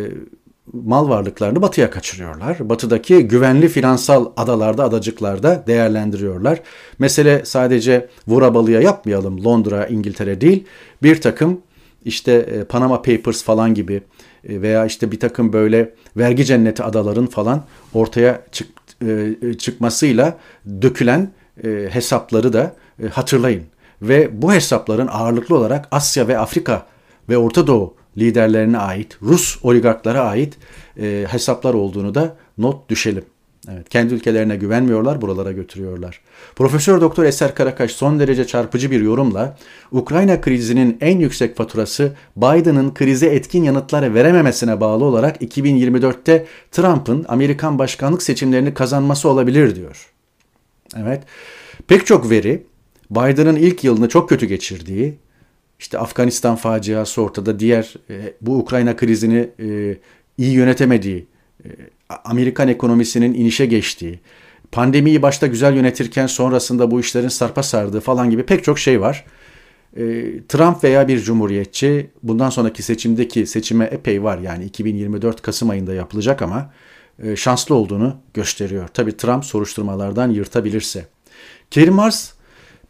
mal 0.72 1.08
varlıklarını 1.08 1.62
batıya 1.62 1.90
kaçırıyorlar. 1.90 2.68
Batıdaki 2.68 3.28
güvenli 3.28 3.68
finansal 3.68 4.26
adalarda, 4.36 4.84
adacıklarda 4.84 5.64
değerlendiriyorlar. 5.66 6.60
Mesele 6.98 7.44
sadece 7.44 8.08
vurabalıya 8.28 8.80
yapmayalım 8.80 9.44
Londra, 9.44 9.86
İngiltere 9.86 10.40
değil. 10.40 10.64
Bir 11.02 11.20
takım 11.20 11.60
işte 12.04 12.32
e, 12.32 12.64
Panama 12.64 13.02
Papers 13.02 13.42
falan 13.42 13.74
gibi 13.74 14.02
e, 14.48 14.62
veya 14.62 14.86
işte 14.86 15.12
bir 15.12 15.20
takım 15.20 15.52
böyle 15.52 15.94
vergi 16.16 16.44
cenneti 16.44 16.82
adaların 16.82 17.26
falan 17.26 17.64
ortaya 17.94 18.42
çık, 18.52 18.68
çıkmasıyla 19.58 20.38
dökülen 20.82 21.30
hesapları 21.90 22.52
da 22.52 22.74
hatırlayın. 23.12 23.62
Ve 24.02 24.42
bu 24.42 24.52
hesapların 24.52 25.06
ağırlıklı 25.06 25.56
olarak 25.56 25.88
Asya 25.90 26.28
ve 26.28 26.38
Afrika 26.38 26.86
ve 27.28 27.38
Orta 27.38 27.66
Doğu 27.66 27.94
liderlerine 28.18 28.78
ait, 28.78 29.18
Rus 29.22 29.58
oligarklara 29.62 30.20
ait 30.20 30.58
e, 31.00 31.26
hesaplar 31.28 31.74
olduğunu 31.74 32.14
da 32.14 32.36
not 32.58 32.88
düşelim. 32.88 33.24
Evet, 33.70 33.88
kendi 33.88 34.14
ülkelerine 34.14 34.56
güvenmiyorlar, 34.56 35.20
buralara 35.20 35.52
götürüyorlar. 35.52 36.20
Profesör 36.56 37.00
Doktor 37.00 37.24
Eser 37.24 37.54
Karakaş 37.54 37.92
son 37.92 38.20
derece 38.20 38.46
çarpıcı 38.46 38.90
bir 38.90 39.00
yorumla 39.00 39.56
Ukrayna 39.92 40.40
krizinin 40.40 40.98
en 41.00 41.18
yüksek 41.18 41.56
faturası 41.56 42.12
Biden'ın 42.36 42.94
krize 42.94 43.26
etkin 43.26 43.64
yanıtları 43.64 44.14
verememesine 44.14 44.80
bağlı 44.80 45.04
olarak 45.04 45.42
2024'te 45.42 46.46
Trump'ın 46.70 47.24
Amerikan 47.28 47.78
başkanlık 47.78 48.22
seçimlerini 48.22 48.74
kazanması 48.74 49.28
olabilir 49.28 49.76
diyor. 49.76 50.10
Evet. 50.96 51.22
Pek 51.88 52.06
çok 52.06 52.30
veri 52.30 52.66
Biden'ın 53.10 53.56
ilk 53.56 53.84
yılını 53.84 54.08
çok 54.08 54.28
kötü 54.28 54.46
geçirdiği, 54.46 55.18
işte 55.78 55.98
Afganistan 55.98 56.56
faciası 56.56 57.22
ortada, 57.22 57.58
diğer 57.58 57.94
e, 58.10 58.32
bu 58.40 58.58
Ukrayna 58.58 58.96
krizini 58.96 59.50
e, 59.60 59.96
iyi 60.38 60.52
yönetemediği, 60.52 61.26
e, 61.64 61.68
Amerikan 62.24 62.68
ekonomisinin 62.68 63.34
inişe 63.34 63.66
geçtiği, 63.66 64.20
pandemiyi 64.72 65.22
başta 65.22 65.46
güzel 65.46 65.74
yönetirken 65.76 66.26
sonrasında 66.26 66.90
bu 66.90 67.00
işlerin 67.00 67.28
sarpa 67.28 67.62
sardığı 67.62 68.00
falan 68.00 68.30
gibi 68.30 68.42
pek 68.42 68.64
çok 68.64 68.78
şey 68.78 69.00
var. 69.00 69.24
Trump 70.48 70.84
veya 70.84 71.08
bir 71.08 71.20
cumhuriyetçi 71.20 72.10
bundan 72.22 72.50
sonraki 72.50 72.82
seçimdeki 72.82 73.46
seçime 73.46 73.84
epey 73.84 74.22
var 74.22 74.38
yani 74.38 74.64
2024 74.64 75.42
Kasım 75.42 75.70
ayında 75.70 75.94
yapılacak 75.94 76.42
ama 76.42 76.72
şanslı 77.36 77.74
olduğunu 77.74 78.16
gösteriyor. 78.34 78.88
Tabii 78.88 79.16
Trump 79.16 79.44
soruşturmalardan 79.44 80.30
yırtabilirse. 80.30 81.06
Kerim 81.70 81.94
Mars 81.94 82.32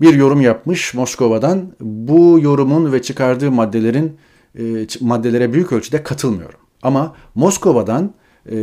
bir 0.01 0.15
yorum 0.15 0.41
yapmış 0.41 0.95
Moskova'dan. 0.95 1.73
Bu 1.81 2.39
yorumun 2.43 2.93
ve 2.93 3.03
çıkardığı 3.03 3.51
maddelerin 3.51 4.17
e, 4.59 4.63
maddelere 5.01 5.53
büyük 5.53 5.73
ölçüde 5.73 6.03
katılmıyorum. 6.03 6.61
Ama 6.83 7.17
Moskova'dan 7.35 8.15
e, 8.51 8.57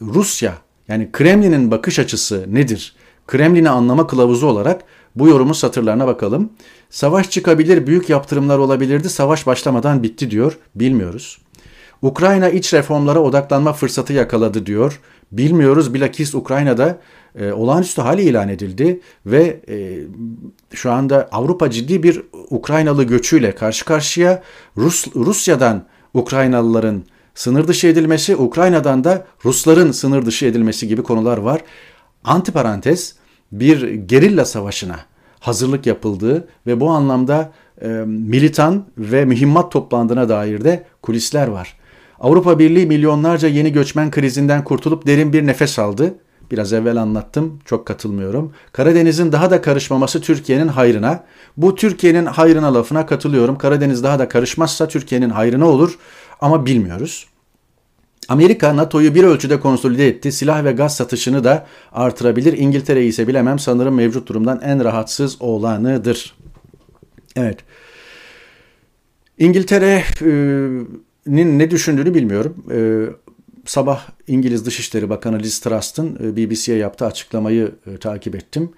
Rusya 0.00 0.54
yani 0.88 1.12
Kremlin'in 1.12 1.70
bakış 1.70 1.98
açısı 1.98 2.46
nedir? 2.48 2.96
Kremlin'i 3.26 3.70
anlama 3.70 4.06
kılavuzu 4.06 4.46
olarak 4.46 4.84
bu 5.16 5.28
yorumun 5.28 5.52
satırlarına 5.52 6.06
bakalım. 6.06 6.50
Savaş 6.90 7.30
çıkabilir, 7.30 7.86
büyük 7.86 8.10
yaptırımlar 8.10 8.58
olabilirdi, 8.58 9.08
savaş 9.08 9.46
başlamadan 9.46 10.02
bitti 10.02 10.30
diyor. 10.30 10.58
Bilmiyoruz. 10.74 11.38
Ukrayna 12.02 12.48
iç 12.48 12.74
reformlara 12.74 13.20
odaklanma 13.20 13.72
fırsatı 13.72 14.12
yakaladı 14.12 14.66
diyor. 14.66 15.00
Bilmiyoruz 15.32 15.94
bilakis 15.94 16.34
Ukrayna'da 16.34 16.98
e, 17.38 17.52
olağanüstü 17.52 18.02
hal 18.02 18.18
ilan 18.18 18.48
edildi 18.48 19.00
ve 19.26 19.60
e, 19.68 19.98
şu 20.72 20.92
anda 20.92 21.28
Avrupa 21.32 21.70
ciddi 21.70 22.02
bir 22.02 22.22
Ukraynalı 22.50 23.04
göçüyle 23.04 23.54
karşı 23.54 23.84
karşıya 23.84 24.42
Rus 24.76 25.06
Rusya'dan 25.16 25.84
Ukraynalıların 26.14 27.02
sınır 27.34 27.68
dışı 27.68 27.86
edilmesi, 27.86 28.36
Ukrayna'dan 28.36 29.04
da 29.04 29.26
Rusların 29.44 29.92
sınır 29.92 30.26
dışı 30.26 30.46
edilmesi 30.46 30.88
gibi 30.88 31.02
konular 31.02 31.38
var. 31.38 31.60
Antiparantez 32.24 33.14
bir 33.52 33.92
gerilla 33.92 34.44
savaşına 34.44 34.96
hazırlık 35.40 35.86
yapıldığı 35.86 36.48
ve 36.66 36.80
bu 36.80 36.90
anlamda 36.90 37.52
e, 37.82 37.88
militan 38.06 38.84
ve 38.98 39.24
mühimmat 39.24 39.72
toplandığına 39.72 40.28
dair 40.28 40.64
de 40.64 40.84
kulisler 41.02 41.48
var. 41.48 41.76
Avrupa 42.20 42.58
Birliği 42.58 42.86
milyonlarca 42.86 43.48
yeni 43.48 43.72
göçmen 43.72 44.10
krizinden 44.10 44.64
kurtulup 44.64 45.06
derin 45.06 45.32
bir 45.32 45.46
nefes 45.46 45.78
aldı. 45.78 46.14
Biraz 46.50 46.72
evvel 46.72 46.96
anlattım, 46.96 47.58
çok 47.64 47.86
katılmıyorum. 47.86 48.52
Karadeniz'in 48.72 49.32
daha 49.32 49.50
da 49.50 49.62
karışmaması 49.62 50.20
Türkiye'nin 50.20 50.68
hayrına. 50.68 51.24
Bu 51.56 51.74
Türkiye'nin 51.74 52.26
hayrına 52.26 52.74
lafına 52.74 53.06
katılıyorum. 53.06 53.58
Karadeniz 53.58 54.02
daha 54.02 54.18
da 54.18 54.28
karışmazsa 54.28 54.88
Türkiye'nin 54.88 55.30
hayrına 55.30 55.66
olur 55.66 55.98
ama 56.42 56.66
bilmiyoruz. 56.66 57.26
Amerika 58.28 58.76
NATO'yu 58.76 59.14
bir 59.14 59.24
ölçüde 59.24 59.60
konsolide 59.60 60.08
etti. 60.08 60.32
Silah 60.32 60.64
ve 60.64 60.72
gaz 60.72 60.96
satışını 60.96 61.44
da 61.44 61.66
artırabilir. 61.92 62.58
İngiltere'yi 62.58 63.08
ise 63.08 63.28
bilemem 63.28 63.58
sanırım 63.58 63.94
mevcut 63.94 64.28
durumdan 64.28 64.60
en 64.60 64.84
rahatsız 64.84 65.42
olanıdır. 65.42 66.34
Evet. 67.36 67.58
İngiltere'nin 69.38 71.58
ne 71.58 71.70
düşündüğünü 71.70 72.14
bilmiyorum. 72.14 72.64
Ee, 72.70 73.06
sabah 73.64 74.08
İngiliz 74.26 74.66
Dışişleri 74.66 75.10
Bakanı 75.10 75.38
Liz 75.38 75.60
Truss'ın 75.60 76.18
e, 76.24 76.36
BBC'ye 76.36 76.78
yaptığı 76.78 77.06
açıklamayı 77.06 77.72
e, 77.86 77.96
takip 77.96 78.34
ettim. 78.34 78.72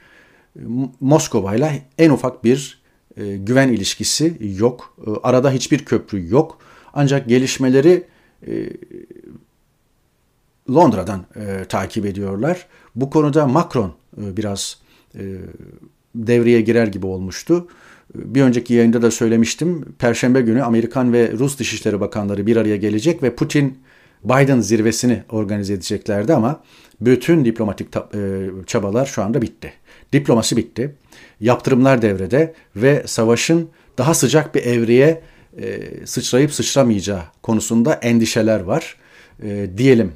Moskova 1.01 1.55
ile 1.55 1.83
en 1.99 2.11
ufak 2.11 2.45
bir 2.45 2.83
e, 3.17 3.37
güven 3.37 3.69
ilişkisi 3.69 4.39
yok. 4.59 4.97
Arada 5.23 5.51
hiçbir 5.51 5.85
köprü 5.85 6.31
yok. 6.31 6.59
Ancak 6.95 7.29
gelişmeleri 7.29 8.05
Londra'dan 10.71 11.27
takip 11.69 12.07
ediyorlar. 12.07 12.67
Bu 12.95 13.11
konuda 13.11 13.47
Macron 13.47 13.93
biraz 14.17 14.79
devreye 16.15 16.61
girer 16.61 16.87
gibi 16.87 17.07
olmuştu. 17.07 17.69
Bir 18.15 18.43
önceki 18.43 18.75
yayında 18.75 19.03
da 19.03 19.11
söylemiştim. 19.11 19.85
Perşembe 19.99 20.41
günü 20.41 20.63
Amerikan 20.63 21.13
ve 21.13 21.33
Rus 21.33 21.59
Dışişleri 21.59 22.01
Bakanları 22.01 22.47
bir 22.47 22.57
araya 22.57 22.77
gelecek 22.77 23.23
ve 23.23 23.35
Putin 23.35 23.79
Biden 24.25 24.61
zirvesini 24.61 25.23
organize 25.31 25.75
edeceklerdi 25.75 26.35
ama 26.35 26.61
bütün 27.01 27.45
diplomatik 27.45 27.97
e, 27.97 28.51
çabalar 28.67 29.07
şu 29.07 29.23
anda 29.23 29.43
bitti. 29.43 29.73
Diplomasi 30.13 30.57
bitti. 30.57 30.95
Yaptırımlar 31.41 32.03
devrede 32.03 32.55
ve 32.77 33.03
savaşın 33.07 33.69
daha 33.99 34.15
sıcak 34.15 34.55
bir 34.55 34.63
evreye 34.63 35.09
e, 35.09 35.21
sıçrayıp 36.05 36.53
sıçramayacağı 36.53 37.23
konusunda 37.43 37.95
endişeler 37.95 38.61
var 38.61 38.97
e, 39.43 39.67
diyelim. 39.77 40.13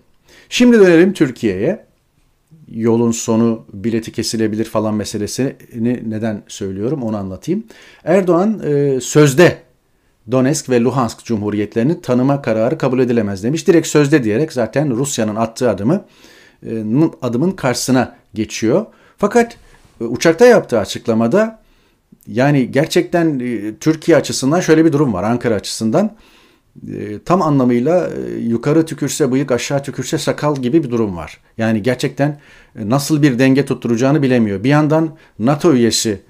Şimdi 0.49 0.81
dönelim 0.81 1.13
Türkiye'ye. 1.13 1.89
Yolun 2.71 3.11
sonu 3.11 3.65
bileti 3.73 4.13
kesilebilir 4.13 4.65
falan 4.65 4.95
meselesini 4.95 5.57
neden 6.07 6.43
söylüyorum 6.49 7.03
onu 7.03 7.17
anlatayım. 7.17 7.65
Erdoğan 8.05 8.63
sözde 9.01 9.59
Donetsk 10.31 10.71
ve 10.71 10.81
Luhansk 10.81 11.25
cumhuriyetlerini 11.25 12.01
tanıma 12.01 12.43
kararı 12.43 12.79
kabul 12.79 12.99
edilemez 12.99 13.45
demiş. 13.45 13.67
Direkt 13.67 13.87
sözde 13.87 14.25
diyerek 14.25 14.53
zaten 14.53 14.97
Rusya'nın 14.97 15.37
attığı 15.37 15.71
adımı 15.71 16.05
e, 16.67 16.85
adımın 17.23 17.51
karşısına 17.51 18.17
geçiyor. 18.35 18.87
Fakat 19.17 19.57
e, 20.01 20.05
uçakta 20.05 20.47
yaptığı 20.47 20.79
açıklamada 20.79 21.61
yani 22.27 22.71
gerçekten 22.71 23.41
e, 23.41 23.77
Türkiye 23.81 24.17
açısından 24.17 24.61
şöyle 24.61 24.85
bir 24.85 24.93
durum 24.93 25.13
var 25.13 25.23
Ankara 25.23 25.55
açısından. 25.55 26.17
Tam 27.25 27.43
anlamıyla 27.43 28.11
yukarı 28.41 28.87
tükürse 28.87 29.33
bıyık 29.33 29.53
aşağı 29.53 29.83
tükürse 29.83 30.19
sakal 30.19 30.57
gibi 30.57 30.85
bir 30.85 30.91
durum 30.91 31.17
var. 31.17 31.41
Yani 31.59 31.83
gerçekten 31.83 32.41
nasıl 32.75 33.23
bir 33.23 33.39
denge 33.39 33.65
tutturacağını 33.65 34.23
bilemiyor. 34.23 34.65
Bir 34.65 34.69
yandan 34.69 35.17
NATO 35.39 35.75
üyesi 35.75 36.21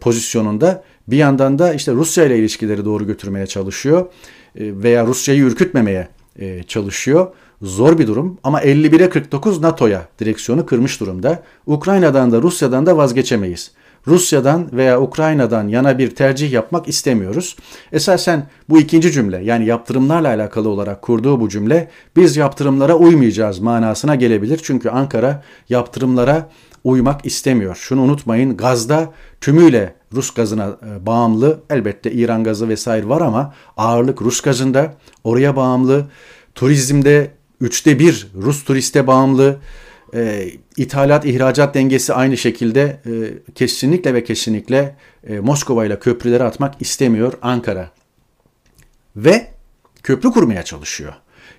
pozisyonunda 0.00 0.84
bir 1.08 1.16
yandan 1.16 1.58
da 1.58 1.74
işte 1.74 1.92
Rusya 1.92 2.24
ile 2.24 2.38
ilişkileri 2.38 2.84
doğru 2.84 3.06
götürmeye 3.06 3.46
çalışıyor 3.46 4.00
e, 4.00 4.82
veya 4.82 5.06
Rusya'yı 5.06 5.42
ürkütmemeye 5.42 6.08
e, 6.38 6.62
çalışıyor. 6.62 7.26
Zor 7.62 7.98
bir 7.98 8.06
durum 8.06 8.38
ama 8.42 8.62
51'e 8.62 9.10
49 9.10 9.60
NATO'ya 9.60 10.08
direksiyonu 10.18 10.66
kırmış 10.66 11.00
durumda. 11.00 11.42
Ukrayna'dan 11.66 12.32
da 12.32 12.42
Rusya'dan 12.42 12.86
da 12.86 12.96
vazgeçemeyiz. 12.96 13.70
Rusya'dan 14.06 14.68
veya 14.72 15.00
Ukrayna'dan 15.00 15.68
yana 15.68 15.98
bir 15.98 16.14
tercih 16.14 16.52
yapmak 16.52 16.88
istemiyoruz. 16.88 17.56
Esasen 17.92 18.46
bu 18.68 18.78
ikinci 18.78 19.12
cümle 19.12 19.44
yani 19.44 19.66
yaptırımlarla 19.66 20.28
alakalı 20.28 20.68
olarak 20.68 21.02
kurduğu 21.02 21.40
bu 21.40 21.48
cümle 21.48 21.90
biz 22.16 22.36
yaptırımlara 22.36 22.94
uymayacağız 22.94 23.58
manasına 23.58 24.14
gelebilir. 24.14 24.60
Çünkü 24.62 24.88
Ankara 24.88 25.42
yaptırımlara 25.68 26.48
uymak 26.84 27.26
istemiyor. 27.26 27.74
Şunu 27.74 28.02
unutmayın 28.02 28.56
gazda 28.56 29.12
tümüyle 29.40 29.94
Rus 30.14 30.34
gazına 30.34 30.76
e, 30.86 31.06
bağımlı. 31.06 31.60
Elbette 31.70 32.12
İran 32.12 32.44
gazı 32.44 32.68
vesaire 32.68 33.08
var 33.08 33.20
ama 33.20 33.54
ağırlık 33.76 34.22
Rus 34.22 34.40
gazında. 34.40 34.94
Oraya 35.24 35.56
bağımlı. 35.56 36.06
Turizmde 36.54 37.30
üçte 37.60 37.98
bir 37.98 38.28
Rus 38.34 38.64
turiste 38.64 39.06
bağımlı. 39.06 39.56
E, 40.14 40.48
ithalat 40.76 41.24
ihracat 41.24 41.74
dengesi 41.74 42.14
aynı 42.14 42.36
şekilde 42.36 43.00
e, 43.06 43.10
kesinlikle 43.54 44.14
ve 44.14 44.24
kesinlikle 44.24 44.96
e, 45.28 45.40
Moskova 45.40 45.86
ile 45.86 45.98
köprüleri 45.98 46.42
atmak 46.42 46.74
istemiyor 46.82 47.32
Ankara. 47.42 47.90
Ve 49.16 49.46
köprü 50.02 50.30
kurmaya 50.30 50.62
çalışıyor. 50.62 51.12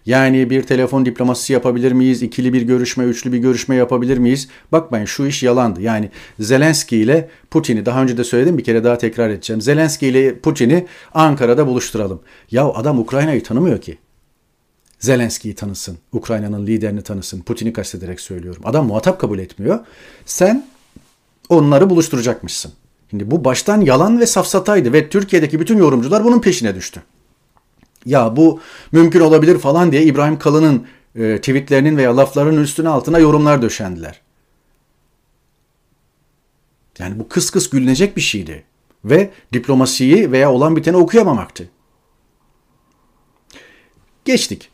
Yani 0.05 0.49
bir 0.49 0.63
telefon 0.63 1.05
diplomasisi 1.05 1.53
yapabilir 1.53 1.91
miyiz? 1.91 2.21
İkili 2.21 2.53
bir 2.53 2.61
görüşme, 2.61 3.03
üçlü 3.03 3.31
bir 3.31 3.37
görüşme 3.37 3.75
yapabilir 3.75 4.17
miyiz? 4.17 4.47
Bakmayın 4.71 5.05
şu 5.05 5.25
iş 5.25 5.43
yalandı. 5.43 5.81
Yani 5.81 6.09
Zelenski 6.39 6.97
ile 6.97 7.29
Putin'i 7.51 7.85
daha 7.85 8.03
önce 8.03 8.17
de 8.17 8.23
söyledim 8.23 8.57
bir 8.57 8.63
kere 8.63 8.83
daha 8.83 8.97
tekrar 8.97 9.29
edeceğim. 9.29 9.61
Zelenski 9.61 10.07
ile 10.07 10.39
Putin'i 10.39 10.85
Ankara'da 11.13 11.67
buluşturalım. 11.67 12.21
Ya 12.51 12.65
adam 12.65 12.99
Ukrayna'yı 12.99 13.43
tanımıyor 13.43 13.81
ki. 13.81 13.97
Zelenski'yi 15.03 15.55
tanısın, 15.55 15.97
Ukrayna'nın 16.11 16.67
liderini 16.67 17.01
tanısın, 17.01 17.41
Putin'i 17.41 17.73
kastederek 17.73 18.19
söylüyorum. 18.19 18.61
Adam 18.65 18.87
muhatap 18.87 19.19
kabul 19.19 19.39
etmiyor. 19.39 19.79
Sen 20.25 20.67
onları 21.49 21.89
buluşturacakmışsın. 21.89 22.71
Şimdi 23.09 23.31
bu 23.31 23.45
baştan 23.45 23.81
yalan 23.81 24.19
ve 24.19 24.25
safsataydı 24.25 24.93
ve 24.93 25.09
Türkiye'deki 25.09 25.59
bütün 25.59 25.77
yorumcular 25.77 26.23
bunun 26.23 26.41
peşine 26.41 26.75
düştü 26.75 27.03
ya 28.05 28.35
bu 28.35 28.59
mümkün 28.91 29.19
olabilir 29.19 29.59
falan 29.59 29.91
diye 29.91 30.03
İbrahim 30.03 30.39
Kalın'ın 30.39 30.87
e, 31.15 31.37
tweetlerinin 31.37 31.97
veya 31.97 32.17
laflarının 32.17 32.63
üstüne 32.63 32.89
altına 32.89 33.19
yorumlar 33.19 33.61
döşendiler. 33.61 34.21
Yani 36.99 37.19
bu 37.19 37.29
kıs 37.29 37.49
kıs 37.49 37.69
gülünecek 37.69 38.17
bir 38.17 38.21
şeydi. 38.21 38.63
Ve 39.05 39.31
diplomasiyi 39.53 40.31
veya 40.31 40.51
olan 40.51 40.75
biteni 40.75 40.97
okuyamamaktı. 40.97 41.69
Geçtik. 44.25 44.72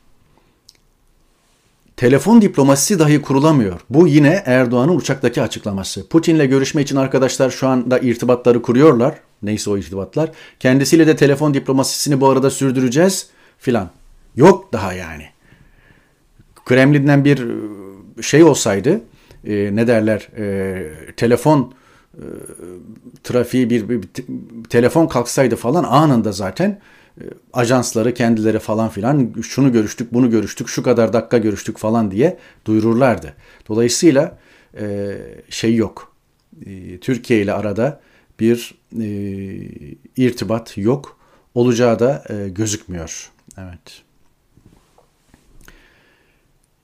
Telefon 1.99 2.41
diplomasisi 2.41 2.99
dahi 2.99 3.21
kurulamıyor. 3.21 3.79
Bu 3.89 4.07
yine 4.07 4.43
Erdoğan'ın 4.45 4.97
uçaktaki 4.97 5.41
açıklaması. 5.41 6.07
Putin'le 6.07 6.49
görüşme 6.49 6.81
için 6.81 6.95
arkadaşlar 6.95 7.49
şu 7.49 7.67
anda 7.67 7.99
irtibatları 7.99 8.61
kuruyorlar. 8.61 9.15
Neyse 9.43 9.69
o 9.69 9.77
irtibatlar. 9.77 10.31
Kendisiyle 10.59 11.07
de 11.07 11.15
telefon 11.15 11.53
diplomasisini 11.53 12.21
bu 12.21 12.29
arada 12.29 12.49
sürdüreceğiz 12.49 13.27
filan. 13.57 13.89
Yok 14.35 14.73
daha 14.73 14.93
yani. 14.93 15.23
Kremlin'den 16.65 17.25
bir 17.25 17.47
e, 18.19 18.21
şey 18.21 18.43
olsaydı 18.43 19.01
e, 19.47 19.75
ne 19.75 19.87
derler 19.87 20.29
e, 20.37 21.13
telefon 21.17 21.73
e, 22.13 22.25
trafiği 23.23 23.69
bir, 23.69 23.89
bir, 23.89 24.01
bir 24.01 24.09
telefon 24.69 25.07
kalksaydı 25.07 25.55
falan 25.55 25.83
anında 25.83 26.31
zaten 26.31 26.79
ajansları 27.53 28.13
kendileri 28.13 28.59
falan 28.59 28.89
filan 28.89 29.33
şunu 29.41 29.71
görüştük 29.71 30.13
bunu 30.13 30.29
görüştük 30.29 30.67
şu 30.67 30.83
kadar 30.83 31.13
dakika 31.13 31.37
görüştük 31.37 31.77
falan 31.77 32.11
diye 32.11 32.37
duyururlardı. 32.65 33.33
Dolayısıyla 33.67 34.37
e, 34.79 35.17
şey 35.49 35.75
yok. 35.75 36.15
E, 36.65 36.97
Türkiye 36.97 37.41
ile 37.41 37.53
arada 37.53 38.01
bir 38.39 38.75
e, 38.99 39.05
irtibat 40.17 40.77
yok. 40.77 41.19
Olacağı 41.55 41.99
da 41.99 42.23
gözükmüyor. 42.47 43.31
Evet. 43.57 44.01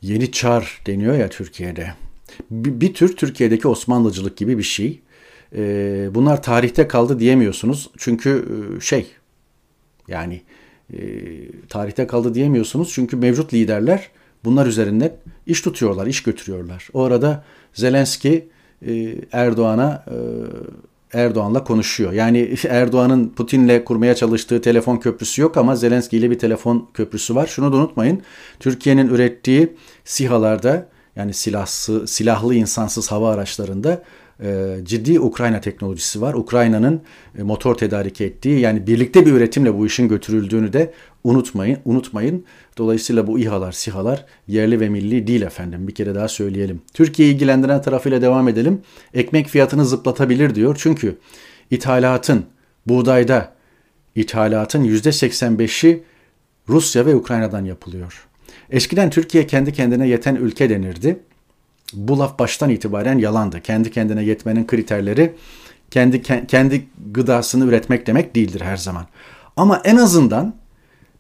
Yeni 0.01 0.31
çar 0.31 0.81
deniyor 0.87 1.15
ya 1.15 1.29
Türkiye'de. 1.29 1.93
Bir, 2.51 2.93
tür 2.93 3.15
Türkiye'deki 3.15 3.67
Osmanlıcılık 3.67 4.37
gibi 4.37 4.57
bir 4.57 4.63
şey. 4.63 5.01
Bunlar 6.15 6.43
tarihte 6.43 6.87
kaldı 6.87 7.19
diyemiyorsunuz. 7.19 7.89
Çünkü 7.97 8.45
şey 8.81 9.07
yani 10.07 10.41
e, 10.93 10.99
tarihte 11.69 12.07
kaldı 12.07 12.33
diyemiyorsunuz. 12.33 12.91
Çünkü 12.93 13.17
mevcut 13.17 13.53
liderler 13.53 14.09
bunlar 14.43 14.65
üzerinden 14.65 15.11
iş 15.47 15.61
tutuyorlar, 15.61 16.07
iş 16.07 16.23
götürüyorlar. 16.23 16.89
O 16.93 17.03
arada 17.03 17.43
Zelenski 17.73 18.47
e, 18.87 19.15
Erdoğan'a 19.31 20.05
e, 20.07 20.17
Erdoğan'la 21.15 21.63
konuşuyor. 21.63 22.11
Yani 22.13 22.55
Erdoğan'ın 22.69 23.29
Putin'le 23.29 23.85
kurmaya 23.85 24.15
çalıştığı 24.15 24.61
telefon 24.61 24.97
köprüsü 24.97 25.41
yok 25.41 25.57
ama 25.57 25.75
Zelenski 25.75 26.17
ile 26.17 26.31
bir 26.31 26.39
telefon 26.39 26.89
köprüsü 26.93 27.35
var. 27.35 27.47
Şunu 27.47 27.73
da 27.73 27.77
unutmayın. 27.77 28.21
Türkiye'nin 28.59 29.07
ürettiği 29.07 29.73
SİHA'larda 30.05 30.89
yani 31.15 31.33
silahsı, 31.33 32.07
silahlı 32.07 32.55
insansız 32.55 33.11
hava 33.11 33.31
araçlarında 33.31 34.03
ciddi 34.83 35.19
Ukrayna 35.19 35.61
teknolojisi 35.61 36.21
var. 36.21 36.33
Ukrayna'nın 36.33 37.01
e, 37.37 37.43
motor 37.43 37.75
tedarik 37.75 38.21
ettiği 38.21 38.59
yani 38.59 38.87
birlikte 38.87 39.25
bir 39.25 39.31
üretimle 39.31 39.77
bu 39.77 39.85
işin 39.85 40.07
götürüldüğünü 40.07 40.73
de 40.73 40.93
unutmayın. 41.23 41.77
Unutmayın. 41.85 42.45
Dolayısıyla 42.77 43.27
bu 43.27 43.39
İHA'lar, 43.39 43.71
SİHA'lar 43.71 44.25
yerli 44.47 44.79
ve 44.79 44.89
milli 44.89 45.27
değil 45.27 45.41
efendim. 45.41 45.87
Bir 45.87 45.95
kere 45.95 46.15
daha 46.15 46.27
söyleyelim. 46.27 46.81
Türkiye'yi 46.93 47.33
ilgilendiren 47.33 47.81
tarafıyla 47.81 48.21
devam 48.21 48.47
edelim. 48.47 48.81
Ekmek 49.13 49.47
fiyatını 49.47 49.85
zıplatabilir 49.85 50.55
diyor. 50.55 50.75
Çünkü 50.79 51.17
ithalatın, 51.71 52.45
buğdayda 52.85 53.53
ithalatın 54.15 54.83
%85'i 54.83 56.03
Rusya 56.69 57.05
ve 57.05 57.15
Ukrayna'dan 57.15 57.65
yapılıyor. 57.65 58.27
Eskiden 58.69 59.09
Türkiye 59.09 59.47
kendi 59.47 59.73
kendine 59.73 60.07
yeten 60.07 60.35
ülke 60.35 60.69
denirdi. 60.69 61.19
Bu 61.93 62.19
laf 62.19 62.39
baştan 62.39 62.69
itibaren 62.69 63.17
yalandı. 63.17 63.61
Kendi 63.61 63.91
kendine 63.91 64.23
yetmenin 64.23 64.67
kriterleri 64.67 65.33
kendi 65.91 66.21
kendi 66.47 66.85
gıdasını 67.11 67.65
üretmek 67.65 68.07
demek 68.07 68.35
değildir 68.35 68.61
her 68.61 68.77
zaman. 68.77 69.05
Ama 69.57 69.81
en 69.85 69.95
azından 69.95 70.55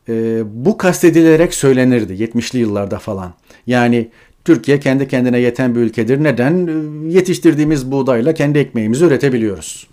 e, 0.09 0.43
bu 0.65 0.77
kastedilerek 0.77 1.53
söylenirdi 1.53 2.13
70'li 2.13 2.59
yıllarda 2.59 2.99
falan. 2.99 3.33
Yani 3.67 4.09
Türkiye 4.45 4.79
kendi 4.79 5.07
kendine 5.07 5.39
yeten 5.39 5.75
bir 5.75 5.79
ülkedir. 5.79 6.23
Neden? 6.23 6.67
Yetiştirdiğimiz 7.09 7.91
buğdayla 7.91 8.33
kendi 8.33 8.59
ekmeğimizi 8.59 9.05
üretebiliyoruz. 9.05 9.87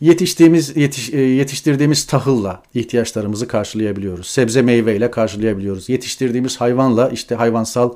Yetiştiğimiz 0.00 0.76
yetiş, 0.76 1.10
e, 1.10 1.20
yetiştirdiğimiz 1.20 2.06
tahılla 2.06 2.62
ihtiyaçlarımızı 2.74 3.48
karşılayabiliyoruz. 3.48 4.26
Sebze 4.26 4.62
meyveyle 4.62 5.10
karşılayabiliyoruz. 5.10 5.88
Yetiştirdiğimiz 5.88 6.60
hayvanla 6.60 7.08
işte 7.08 7.34
hayvansal 7.34 7.90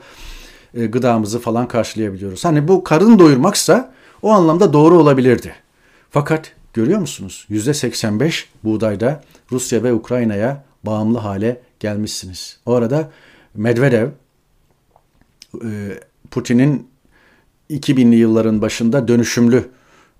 e, 0.74 0.86
gıdamızı 0.86 1.40
falan 1.40 1.68
karşılayabiliyoruz. 1.68 2.44
Hani 2.44 2.68
bu 2.68 2.84
karın 2.84 3.18
doyurmaksa 3.18 3.92
o 4.22 4.30
anlamda 4.30 4.72
doğru 4.72 4.98
olabilirdi. 4.98 5.54
Fakat 6.10 6.52
görüyor 6.72 6.98
musunuz? 6.98 7.46
%85 7.50 8.44
buğdayda 8.64 9.22
Rusya 9.52 9.82
ve 9.82 9.92
Ukrayna'ya 9.92 10.64
bağımlı 10.84 11.18
hale 11.18 11.60
gelmişsiniz. 11.80 12.58
O 12.66 12.74
arada 12.74 13.10
Medvedev 13.54 14.08
e, 15.64 15.68
Putin'in 16.30 16.88
2000'li 17.70 18.16
yılların 18.16 18.62
başında 18.62 19.08
dönüşümlü 19.08 19.68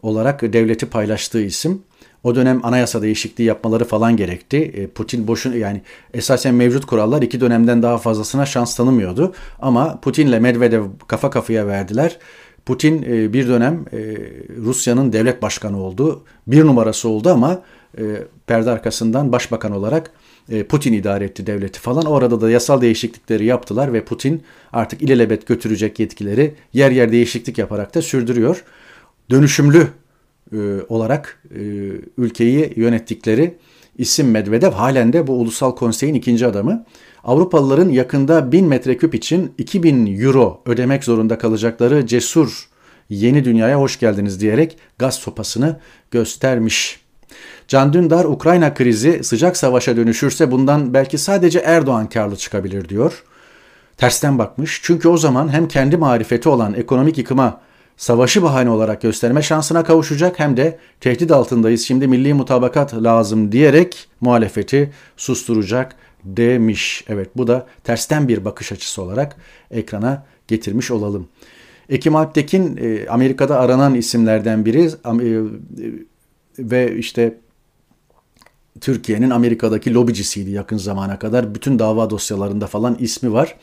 olarak 0.03 0.43
devleti 0.43 0.87
paylaştığı 0.87 1.43
isim. 1.43 1.83
O 2.25 2.35
dönem 2.35 2.61
anayasa 2.65 3.03
değişikliği 3.03 3.43
yapmaları 3.43 3.85
falan 3.85 4.17
gerekti. 4.17 4.57
E, 4.57 4.87
Putin 4.87 5.27
boşun 5.27 5.53
yani 5.53 5.83
esasen 6.15 6.55
mevcut 6.55 6.87
kurallar 6.87 7.23
iki 7.23 7.41
dönemden 7.41 7.83
daha 7.83 7.99
fazlasına 7.99 8.47
şans 8.47 8.77
tanımıyordu. 8.77 9.35
Ama 9.59 10.01
Putin'le 10.01 10.41
Medvedev 10.41 10.85
kafa 11.07 11.31
kafaya 11.31 11.67
verdiler. 11.67 12.19
Putin 12.67 13.03
e, 13.03 13.33
bir 13.33 13.49
dönem 13.49 13.85
Rusya'nın 14.65 15.13
devlet 15.13 15.43
başkanı 15.43 15.83
oldu. 15.83 16.25
Bir 16.47 16.65
numarası 16.65 17.09
oldu 17.09 17.31
ama 17.31 17.63
perde 18.47 18.71
arkasından 18.71 19.33
başbakan 19.33 19.73
olarak 19.73 20.11
e, 20.49 20.65
Putin 20.65 20.93
idare 20.93 21.25
etti 21.25 21.47
devleti 21.47 21.81
falan. 21.81 22.05
Orada 22.05 22.41
da 22.41 22.51
yasal 22.51 22.81
değişiklikleri 22.81 23.45
yaptılar 23.45 23.93
ve 23.93 24.05
Putin 24.05 24.43
artık 24.73 25.03
ilelebet 25.03 25.47
götürecek 25.47 26.01
yetkileri 26.01 26.55
yer 26.73 26.91
yer 26.91 27.13
değişiklik 27.13 27.59
yaparak 27.59 27.95
da 27.95 28.03
sürdürüyor. 28.03 28.65
Dönüşümlü 29.31 29.89
e, 30.55 30.83
olarak 30.89 31.43
e, 31.51 31.61
ülkeyi 32.19 32.73
yönettikleri 32.77 33.59
isim 33.99 34.31
Medvedev 34.31 34.71
halen 34.71 35.13
de 35.13 35.27
bu 35.27 35.33
ulusal 35.33 35.77
konseyin 35.77 36.15
ikinci 36.15 36.47
adamı. 36.47 36.85
Avrupalıların 37.25 37.89
yakında 37.89 38.53
1000 38.53 38.67
metreküp 38.67 39.15
için 39.15 39.53
2000 39.59 40.21
euro 40.21 40.63
ödemek 40.67 41.05
zorunda 41.05 41.39
kalacakları 41.39 42.07
cesur 42.07 42.69
yeni 43.09 43.45
dünyaya 43.45 43.81
hoş 43.81 43.99
geldiniz 43.99 44.41
diyerek 44.41 44.79
gaz 44.99 45.15
sopasını 45.15 45.81
göstermiş. 46.11 47.05
Can 47.69 47.93
Dündar 47.93 48.25
Ukrayna 48.25 48.75
krizi 48.75 49.25
sıcak 49.25 49.57
savaşa 49.57 49.97
dönüşürse 49.97 50.51
bundan 50.51 50.95
belki 50.95 51.19
sadece 51.19 51.59
Erdoğan 51.59 52.09
karlı 52.09 52.37
çıkabilir 52.37 52.89
diyor. 52.89 53.23
Tersten 53.97 54.39
bakmış 54.39 54.81
çünkü 54.83 55.09
o 55.09 55.17
zaman 55.17 55.49
hem 55.49 55.69
kendi 55.69 55.97
marifeti 55.97 56.49
olan 56.49 56.75
ekonomik 56.75 57.19
yıkıma 57.19 57.61
savaşı 57.97 58.43
bahane 58.43 58.71
olarak 58.71 59.03
gösterme 59.03 59.43
şansına 59.43 59.85
kavuşacak 59.85 60.39
hem 60.39 60.57
de 60.57 60.79
tehdit 61.01 61.31
altındayız 61.31 61.83
şimdi 61.83 62.09
milli 62.09 62.35
mutabakat 62.35 62.95
lazım 62.95 63.53
diyerek 63.53 64.09
muhalefeti 64.21 64.93
susturacak 65.17 65.97
demiş. 66.25 67.05
Evet 67.09 67.29
bu 67.37 67.47
da 67.47 67.67
tersten 67.85 68.29
bir 68.29 68.45
bakış 68.45 68.73
açısı 68.73 69.03
olarak 69.03 69.37
ekrana 69.71 70.25
getirmiş 70.49 70.91
olalım. 70.91 71.29
Ekim 71.89 72.17
Alptekin 72.17 72.77
e, 72.77 73.09
Amerika'da 73.09 73.61
aranan 73.61 73.95
isimlerden 73.95 74.65
biri 74.65 74.85
e, 74.85 74.91
ve 76.59 76.97
işte 76.97 77.39
Türkiye'nin 78.81 79.31
Amerika'daki 79.31 79.95
lobicisiydi 79.95 80.51
yakın 80.51 80.77
zamana 80.77 81.19
kadar. 81.19 81.55
Bütün 81.55 81.79
dava 81.79 82.11
dosyalarında 82.11 82.67
falan 82.67 82.97
ismi 83.01 83.33
var. 83.33 83.57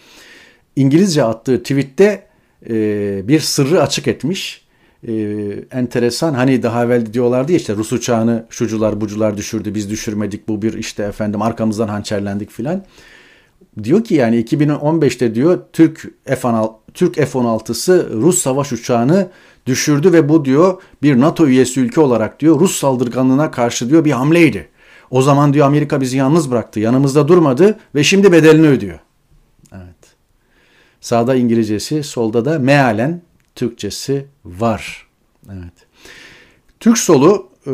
İngilizce 0.76 1.24
attığı 1.24 1.64
tweette 1.64 2.31
e, 2.70 3.28
bir 3.28 3.40
sırrı 3.40 3.82
açık 3.82 4.08
etmiş. 4.08 4.66
E, 5.08 5.14
enteresan 5.72 6.34
hani 6.34 6.64
daha 6.64 6.86
evvel 6.86 7.14
diyorlardı 7.14 7.52
ya 7.52 7.58
işte 7.58 7.76
Rus 7.76 7.94
uçağını 7.94 8.46
şucular 8.50 9.02
bucular 9.02 9.38
düşürdü 9.38 9.76
biz 9.76 9.90
düşürmedik 9.90 10.48
bu 10.48 10.62
bir 10.62 10.74
işte 10.74 11.04
efendim 11.04 11.42
arkamızdan 11.42 11.88
hançerlendik 11.88 12.52
filan. 12.52 12.86
Diyor 13.84 14.04
ki 14.04 14.16
yani 14.16 14.44
2015'te 14.44 15.36
diyor 15.36 15.60
Türk 15.74 16.06
F-16 16.26 16.72
Türk 16.94 17.16
F-16'sı 17.16 18.10
Rus 18.14 18.42
savaş 18.42 18.72
uçağını 18.72 19.30
düşürdü 19.66 20.14
ve 20.14 20.30
bu 20.30 20.46
diyor 20.46 20.82
bir 21.04 21.20
NATO 21.20 21.48
üyesi 21.48 21.80
ülke 21.80 22.02
olarak 22.02 22.40
diyor 22.40 22.60
Rus 22.60 22.80
saldırganlığına 22.80 23.52
karşı 23.52 23.90
diyor 23.90 24.06
bir 24.06 24.12
hamleydi. 24.12 24.68
O 25.12 25.22
zaman 25.22 25.54
diyor 25.54 25.68
Amerika 25.68 26.02
bizi 26.02 26.18
yalnız 26.18 26.52
bıraktı, 26.52 26.80
yanımızda 26.80 27.28
durmadı 27.28 27.80
ve 27.96 28.04
şimdi 28.04 28.32
bedelini 28.32 28.68
ödüyor. 28.68 29.00
Sağda 31.02 31.36
İngilizcesi, 31.36 32.04
solda 32.04 32.46
da 32.46 32.60
mealen 32.60 33.22
Türkçesi 33.56 34.26
var. 34.46 35.08
Evet. 35.50 35.74
Türk 36.80 36.98
solu 36.98 37.50
e, 37.68 37.72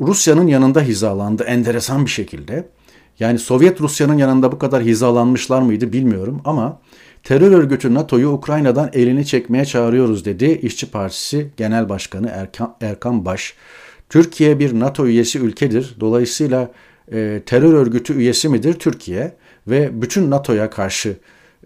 Rusya'nın 0.00 0.46
yanında 0.46 0.80
hizalandı 0.80 1.42
enteresan 1.42 2.04
bir 2.04 2.10
şekilde. 2.10 2.68
Yani 3.20 3.38
Sovyet 3.38 3.80
Rusya'nın 3.80 4.18
yanında 4.18 4.52
bu 4.52 4.58
kadar 4.58 4.82
hizalanmışlar 4.82 5.62
mıydı 5.62 5.92
bilmiyorum 5.92 6.40
ama 6.44 6.80
terör 7.22 7.52
örgütü 7.52 7.94
NATO'yu 7.94 8.28
Ukrayna'dan 8.28 8.90
elini 8.92 9.26
çekmeye 9.26 9.64
çağırıyoruz 9.64 10.24
dedi 10.24 10.60
İşçi 10.62 10.90
Partisi 10.90 11.50
Genel 11.56 11.88
Başkanı 11.88 12.28
Erkan, 12.34 12.76
Erkan 12.80 13.24
Baş. 13.24 13.54
Türkiye 14.08 14.58
bir 14.58 14.80
NATO 14.80 15.06
üyesi 15.06 15.38
ülkedir. 15.38 15.96
Dolayısıyla 16.00 16.70
e, 17.12 17.42
terör 17.46 17.72
örgütü 17.72 18.14
üyesi 18.14 18.48
midir 18.48 18.72
Türkiye 18.72 19.36
ve 19.66 20.02
bütün 20.02 20.30
NATO'ya 20.30 20.70
karşı 20.70 21.16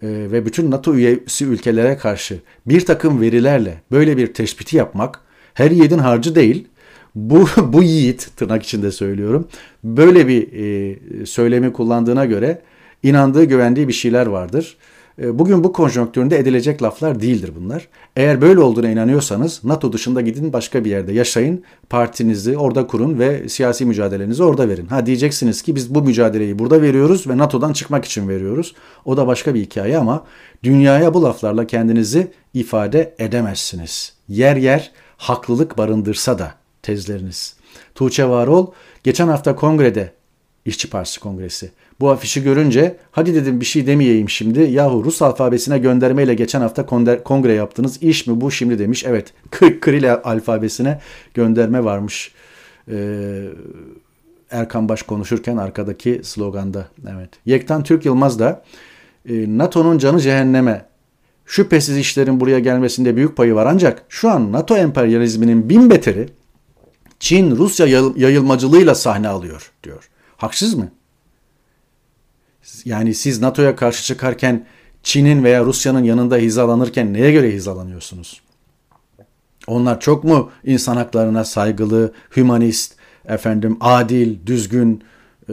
ve 0.03 0.47
bütün 0.47 0.71
NATO 0.71 0.95
üyesi 0.95 1.45
ülkelere 1.45 1.97
karşı 1.97 2.39
bir 2.67 2.81
takım 2.87 3.21
verilerle 3.21 3.83
böyle 3.93 4.17
bir 4.17 4.35
tespiti 4.35 4.77
yapmak 4.77 5.21
her 5.55 5.71
yiğidin 5.71 5.99
harcı 5.99 6.35
değil. 6.35 6.69
Bu, 7.15 7.49
bu 7.73 7.83
yiğit 7.83 8.29
tırnak 8.37 8.63
içinde 8.63 8.91
söylüyorum 8.91 9.49
böyle 9.85 10.29
bir 10.29 10.53
e, 10.53 11.27
söylemi 11.27 11.73
kullandığına 11.73 12.25
göre 12.25 12.63
inandığı 13.03 13.45
güvendiği 13.45 13.89
bir 13.89 13.93
şeyler 13.93 14.27
vardır. 14.27 14.77
E, 15.19 15.39
bugün 15.39 15.65
bu 15.65 15.73
konjonktüründe 15.73 16.39
edilecek 16.39 16.83
laflar 16.83 17.21
değildir 17.21 17.53
bunlar. 17.61 17.89
Eğer 18.17 18.41
böyle 18.41 18.61
olduğuna 18.61 18.89
inanıyorsanız 18.89 19.65
NATO 19.65 19.93
dışında 19.93 20.21
gidin 20.21 20.53
başka 20.53 20.85
bir 20.85 20.91
yerde 20.91 21.13
yaşayın, 21.13 21.65
partinizi 21.91 22.59
orada 22.59 22.87
kurun 22.87 23.19
ve 23.19 23.49
siyasi 23.49 23.87
mücadelenizi 23.87 24.43
orada 24.43 24.69
verin. 24.69 24.87
Ha 24.87 25.07
diyeceksiniz 25.07 25.63
ki 25.63 25.77
biz 25.77 25.95
bu 25.95 26.03
mücadeleyi 26.03 26.59
burada 26.59 26.83
veriyoruz 26.83 27.27
ve 27.27 27.39
NATO'dan 27.39 27.73
çıkmak 27.73 28.05
için 28.05 28.29
veriyoruz. 28.29 28.75
O 29.05 29.17
da 29.17 29.27
başka 29.27 29.55
bir 29.55 29.61
hikaye 29.61 29.99
ama 29.99 30.25
dünyaya 30.63 31.15
bu 31.15 31.23
laflarla 31.23 31.67
kendinizi 31.67 32.33
ifade 32.55 33.15
edemezsiniz. 33.19 34.13
Yer 34.29 34.57
yer 34.57 34.93
haklılık 35.17 35.79
barındırsa 35.79 36.39
da 36.39 36.55
tezleriniz. 36.83 37.57
Tuğçe 37.95 38.29
Varol 38.29 38.67
geçen 39.05 39.29
hafta 39.29 39.57
kongrede 39.57 40.13
İşçi 40.65 40.91
Partisi 40.91 41.21
Kongresi. 41.21 41.71
Bu 42.01 42.11
afişi 42.11 42.43
görünce 42.43 42.97
hadi 43.11 43.35
dedim 43.35 43.61
bir 43.61 43.65
şey 43.65 43.87
demeyeyim 43.87 44.29
şimdi. 44.29 44.61
Yahu 44.61 45.05
Rus 45.05 45.23
alfabesine 45.23 45.79
göndermeyle 45.79 46.35
geçen 46.35 46.61
hafta 46.61 46.87
kongre 47.25 47.53
yaptınız. 47.53 48.03
İş 48.03 48.27
mi 48.27 48.41
bu 48.41 48.51
şimdi 48.51 48.79
demiş. 48.79 49.05
Evet 49.07 49.33
Kril 49.81 50.15
alfabesine 50.15 51.01
gönderme 51.35 51.85
varmış. 51.85 52.33
Ee, 52.91 53.45
Erkan 54.51 54.89
Baş 54.89 55.03
konuşurken 55.03 55.57
arkadaki 55.57 56.21
sloganda. 56.25 56.89
Evet. 57.17 57.31
Yektan 57.47 57.83
Türk 57.83 58.05
Yılmaz 58.05 58.39
da 58.39 58.65
e, 59.29 59.59
NATO'nun 59.59 59.99
canı 59.99 60.21
cehenneme. 60.21 60.87
Şüphesiz 61.47 61.99
işlerin 61.99 62.41
buraya 62.41 62.59
gelmesinde 62.59 63.17
büyük 63.17 63.37
payı 63.37 63.55
var 63.55 63.67
ancak 63.67 64.03
şu 64.09 64.31
an 64.31 64.53
NATO 64.53 64.77
emperyalizminin 64.77 65.69
bin 65.69 65.91
beteri 65.91 66.29
Çin 67.21 67.57
Rusya 67.57 67.87
yayılmacılığıyla 68.17 68.95
sahne 68.95 69.29
alıyor 69.29 69.73
diyor. 69.85 70.11
Haksız 70.37 70.75
mı? 70.75 70.91
Yani 72.85 73.15
siz 73.15 73.41
NATO'ya 73.41 73.77
karşı 73.77 74.05
çıkarken 74.05 74.67
Çin'in 75.03 75.45
veya 75.45 75.65
Rusya'nın 75.65 76.05
yanında 76.05 76.37
hizalanırken 76.37 77.13
neye 77.13 77.33
göre 77.33 77.53
hizalanıyorsunuz? 77.53 78.41
Onlar 79.67 80.01
çok 80.01 80.25
mu 80.25 80.51
insan 80.65 80.97
haklarına 80.97 81.45
saygılı, 81.45 82.13
hümanist, 82.37 82.95
efendim 83.25 83.77
adil, 83.81 84.37
düzgün 84.47 85.05
e, 85.49 85.53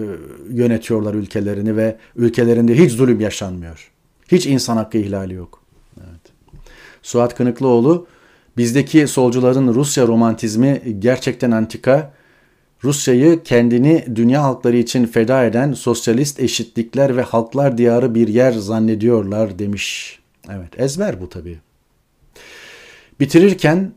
yönetiyorlar 0.49 1.13
ülkelerini 1.13 1.77
ve 1.77 1.97
ülkelerinde 2.15 2.77
hiç 2.77 2.91
zulüm 2.91 3.19
yaşanmıyor. 3.19 3.91
Hiç 4.31 4.45
insan 4.45 4.77
hakkı 4.77 4.97
ihlali 4.97 5.33
yok. 5.33 5.61
Evet. 5.97 6.21
Suat 7.03 7.35
Kınıklıoğlu 7.35 8.07
bizdeki 8.57 9.07
solcuların 9.07 9.73
Rusya 9.73 10.07
romantizmi 10.07 10.81
gerçekten 10.99 11.51
antika 11.51 12.13
Rusya'yı 12.83 13.43
kendini 13.43 14.05
dünya 14.15 14.43
halkları 14.43 14.77
için 14.77 15.05
feda 15.05 15.45
eden 15.45 15.73
sosyalist 15.73 16.39
eşitlikler 16.39 17.17
ve 17.17 17.21
halklar 17.21 17.77
diyarı 17.77 18.15
bir 18.15 18.27
yer 18.27 18.51
zannediyorlar 18.51 19.59
demiş. 19.59 20.19
Evet 20.49 20.79
ezber 20.79 21.21
bu 21.21 21.29
tabii. 21.29 21.59
Bitirirken 23.19 23.91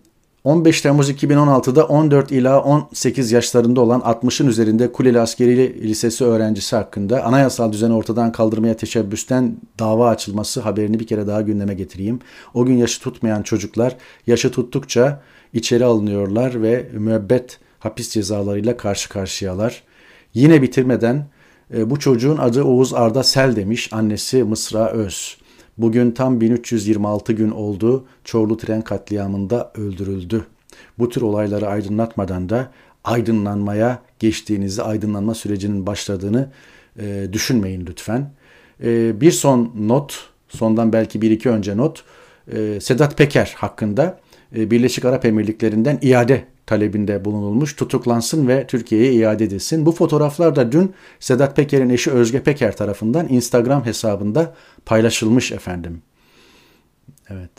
15 0.45 0.81
Temmuz 0.81 1.11
2016'da 1.11 1.87
14 1.87 2.33
ila 2.33 2.63
18 2.63 3.33
yaşlarında 3.33 3.81
olan 3.81 4.01
60'ın 4.01 4.47
üzerinde 4.47 4.93
Kuleli 4.93 5.21
Askeri 5.21 5.89
Lisesi 5.89 6.25
öğrencisi 6.25 6.77
hakkında 6.77 7.25
anayasal 7.25 7.73
düzeni 7.73 7.93
ortadan 7.93 8.33
kaldırmaya 8.33 8.77
teşebbüsten 8.77 9.57
dava 9.79 10.09
açılması 10.09 10.61
haberini 10.61 11.01
bir 11.01 11.07
kere 11.07 11.27
daha 11.27 11.41
gündeme 11.41 11.75
getireyim. 11.75 12.21
O 12.55 12.65
gün 12.65 12.77
yaşı 12.77 13.01
tutmayan 13.01 13.43
çocuklar 13.43 13.97
yaşı 14.27 14.51
tuttukça 14.51 15.23
içeri 15.53 15.85
alınıyorlar 15.85 16.63
ve 16.63 16.89
müebbet 16.93 17.59
hapis 17.81 18.11
cezalarıyla 18.11 18.77
karşı 18.77 19.09
karşıyalar. 19.09 19.83
Yine 20.35 20.63
bitirmeden 20.63 21.27
e, 21.75 21.91
bu 21.91 21.99
çocuğun 21.99 22.37
adı 22.37 22.65
Oğuz 22.65 22.95
Arda 22.95 23.23
Sel 23.23 23.57
demiş 23.57 23.93
annesi 23.93 24.45
Mısra 24.45 24.91
Öz. 24.91 25.37
Bugün 25.79 26.11
tam 26.11 26.41
1326 26.41 27.33
gün 27.33 27.51
oldu 27.51 28.05
Çorlu 28.25 28.57
tren 28.57 28.83
katliamında 28.83 29.73
öldürüldü. 29.75 30.47
Bu 30.99 31.09
tür 31.09 31.23
olayları 31.23 31.69
aydınlatmadan 31.69 32.49
da 32.49 32.71
aydınlanmaya 33.05 34.03
geçtiğinizi, 34.19 34.83
aydınlanma 34.83 35.35
sürecinin 35.35 35.87
başladığını 35.87 36.51
e, 36.99 37.27
düşünmeyin 37.33 37.87
lütfen. 37.87 38.31
E, 38.85 39.21
bir 39.21 39.33
son 39.33 39.75
not, 39.79 40.29
sondan 40.49 40.93
belki 40.93 41.23
bir 41.23 41.31
iki 41.31 41.51
önce 41.51 41.77
not, 41.77 42.05
e, 42.53 42.81
Sedat 42.81 43.19
Peker 43.19 43.55
hakkında 43.57 44.21
e, 44.57 44.71
Birleşik 44.71 45.05
Arap 45.05 45.25
Emirlikleri'nden 45.25 45.99
iade 46.03 46.45
talebinde 46.71 47.25
bulunulmuş, 47.25 47.77
tutuklansın 47.77 48.49
ve 48.49 48.67
Türkiye'ye 48.67 49.13
iade 49.13 49.45
edilsin. 49.45 49.87
Bu 49.87 49.93
fotoğraflar 49.93 50.57
da 50.57 50.73
dün 50.73 50.93
Sedat 51.21 51.57
Peker'in 51.57 51.91
eşi 51.91 52.11
Özge 52.11 52.43
Peker 52.43 52.77
tarafından 52.77 53.29
Instagram 53.29 53.87
hesabında 53.87 54.55
paylaşılmış 54.87 55.53
efendim. 55.53 56.03
Evet. 57.31 57.51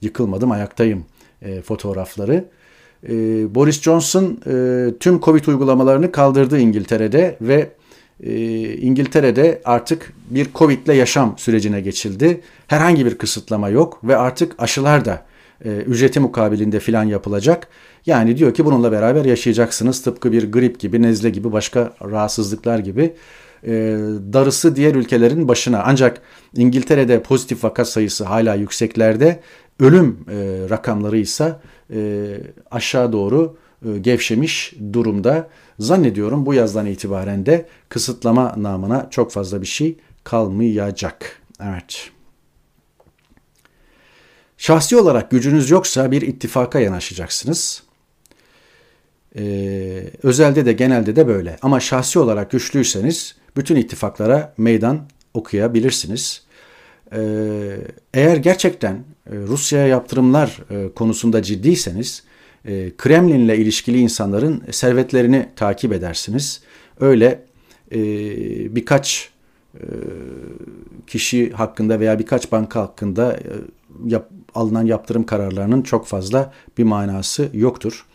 Yıkılmadım, 0.00 0.50
ayaktayım 0.50 1.04
e, 1.42 1.62
fotoğrafları. 1.62 2.44
E, 3.08 3.14
Boris 3.54 3.82
Johnson 3.82 4.40
e, 4.46 4.86
tüm 5.00 5.20
Covid 5.20 5.46
uygulamalarını 5.46 6.12
kaldırdı 6.12 6.58
İngiltere'de 6.58 7.36
ve 7.40 7.70
e, 8.22 8.64
İngiltere'de 8.76 9.62
artık 9.64 10.12
bir 10.30 10.48
Covid 10.54 10.86
ile 10.86 10.94
yaşam 10.94 11.34
sürecine 11.38 11.80
geçildi. 11.80 12.40
Herhangi 12.66 13.06
bir 13.06 13.18
kısıtlama 13.18 13.68
yok 13.68 14.04
ve 14.04 14.16
artık 14.16 14.54
aşılar 14.58 15.04
da 15.04 15.31
e, 15.64 15.68
ücreti 15.68 16.20
mukabilinde 16.20 16.80
filan 16.80 17.04
yapılacak. 17.04 17.68
Yani 18.06 18.36
diyor 18.36 18.54
ki 18.54 18.64
bununla 18.64 18.92
beraber 18.92 19.24
yaşayacaksınız 19.24 20.02
tıpkı 20.02 20.32
bir 20.32 20.52
grip 20.52 20.80
gibi, 20.80 21.02
nezle 21.02 21.30
gibi, 21.30 21.52
başka 21.52 21.94
rahatsızlıklar 22.02 22.78
gibi. 22.78 23.14
E, 23.66 23.72
darısı 24.32 24.76
diğer 24.76 24.94
ülkelerin 24.94 25.48
başına 25.48 25.82
ancak 25.86 26.22
İngiltere'de 26.56 27.22
pozitif 27.22 27.64
vaka 27.64 27.84
sayısı 27.84 28.24
hala 28.24 28.54
yükseklerde, 28.54 29.40
ölüm 29.80 30.18
e, 30.30 30.34
rakamları 30.70 31.18
ise 31.18 31.56
e, 31.94 32.28
aşağı 32.70 33.12
doğru 33.12 33.56
e, 33.86 33.98
gevşemiş 33.98 34.74
durumda. 34.92 35.48
Zannediyorum 35.78 36.46
bu 36.46 36.54
yazdan 36.54 36.86
itibaren 36.86 37.46
de 37.46 37.66
kısıtlama 37.88 38.54
namına 38.56 39.06
çok 39.10 39.32
fazla 39.32 39.60
bir 39.60 39.66
şey 39.66 39.96
kalmayacak. 40.24 41.40
Evet. 41.62 42.11
Şahsi 44.62 44.96
olarak 44.96 45.30
gücünüz 45.30 45.70
yoksa 45.70 46.10
bir 46.10 46.22
ittifaka 46.22 46.80
yanaşacaksınız. 46.80 47.82
Ee, 49.36 50.04
özelde 50.22 50.66
de 50.66 50.72
genelde 50.72 51.16
de 51.16 51.26
böyle. 51.28 51.58
Ama 51.62 51.80
şahsi 51.80 52.18
olarak 52.18 52.50
güçlüyseniz 52.50 53.36
bütün 53.56 53.76
ittifaklara 53.76 54.54
meydan 54.58 55.08
okuyabilirsiniz. 55.34 56.42
Ee, 57.12 57.76
eğer 58.14 58.36
gerçekten 58.36 58.94
e, 58.94 59.36
Rusya'ya 59.36 59.86
yaptırımlar 59.86 60.58
e, 60.70 60.88
konusunda 60.94 61.42
ciddiyseniz 61.42 62.24
e, 62.64 62.96
Kremlin'le 62.96 63.54
ilişkili 63.54 63.98
insanların 63.98 64.62
servetlerini 64.70 65.48
takip 65.56 65.92
edersiniz. 65.92 66.62
Öyle 67.00 67.44
e, 67.92 68.00
birkaç 68.76 69.30
e, 69.74 69.84
kişi 71.06 71.50
hakkında 71.50 72.00
veya 72.00 72.18
birkaç 72.18 72.52
banka 72.52 72.80
hakkında 72.80 73.32
e, 73.32 73.50
yap, 74.06 74.30
alınan 74.54 74.86
yaptırım 74.86 75.26
kararlarının 75.26 75.82
çok 75.82 76.06
fazla 76.06 76.52
bir 76.78 76.84
manası 76.84 77.48
yoktur. 77.52 78.06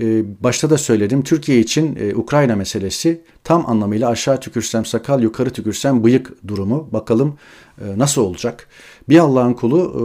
Ee, 0.00 0.24
başta 0.42 0.70
da 0.70 0.78
söyledim 0.78 1.22
Türkiye 1.22 1.60
için 1.60 1.96
e, 2.00 2.14
Ukrayna 2.14 2.56
meselesi 2.56 3.20
tam 3.44 3.70
anlamıyla 3.70 4.08
aşağı 4.08 4.40
tükürsem 4.40 4.84
sakal 4.84 5.22
yukarı 5.22 5.50
tükürsem 5.50 6.04
bıyık 6.04 6.48
durumu. 6.48 6.88
Bakalım 6.92 7.36
e, 7.80 7.98
nasıl 7.98 8.22
olacak? 8.22 8.68
Bir 9.08 9.18
Allah'ın 9.18 9.54
kulu 9.54 9.80
e, 9.80 10.04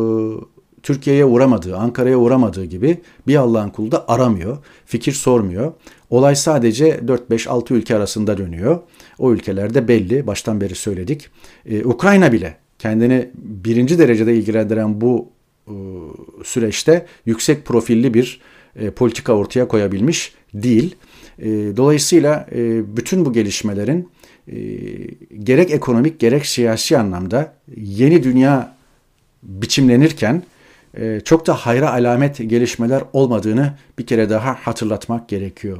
Türkiye'ye 0.84 1.26
uğramadığı, 1.26 1.78
Ankara'ya 1.78 2.18
uğramadığı 2.18 2.66
gibi 2.66 3.02
bir 3.28 3.36
Allah'ın 3.36 3.70
kulu 3.70 3.92
da 3.92 4.08
aramıyor, 4.08 4.58
fikir 4.86 5.12
sormuyor. 5.12 5.74
Olay 6.10 6.36
sadece 6.36 6.90
4-5-6 6.90 7.74
ülke 7.74 7.96
arasında 7.96 8.38
dönüyor. 8.38 8.80
O 9.20 9.32
ülkelerde 9.32 9.88
belli, 9.88 10.28
baştan 10.28 10.62
beri 10.62 10.76
söyledik. 10.76 11.30
Ukrayna 11.84 12.32
bile 12.32 12.58
kendini 12.80 13.30
birinci 13.36 14.00
derecede 14.00 14.36
ilgilendiren 14.36 15.02
bu 15.02 15.28
süreçte 16.44 17.06
yüksek 17.26 17.66
profilli 17.66 18.14
bir 18.14 18.42
e, 18.76 18.92
politika 18.92 19.34
ortaya 19.34 19.68
koyabilmiş 19.68 20.34
değil. 20.54 20.96
E, 21.40 21.48
dolayısıyla 21.78 22.48
e, 22.52 22.98
bütün 22.98 23.26
bu 23.26 23.34
gelişmelerin 23.34 24.10
e, 24.48 24.58
gerek 25.44 25.72
ekonomik 25.72 26.20
gerek 26.20 26.46
siyasi 26.46 26.98
anlamda 26.98 27.54
yeni 27.78 28.24
dünya 28.24 28.76
biçimlenirken 29.44 30.44
e, 30.98 31.22
çok 31.26 31.48
da 31.48 31.54
hayra 31.54 31.94
alamet 31.94 32.38
gelişmeler 32.50 33.04
olmadığını 33.14 33.74
bir 34.00 34.06
kere 34.06 34.30
daha 34.30 34.54
hatırlatmak 34.54 35.30
gerekiyor. 35.30 35.80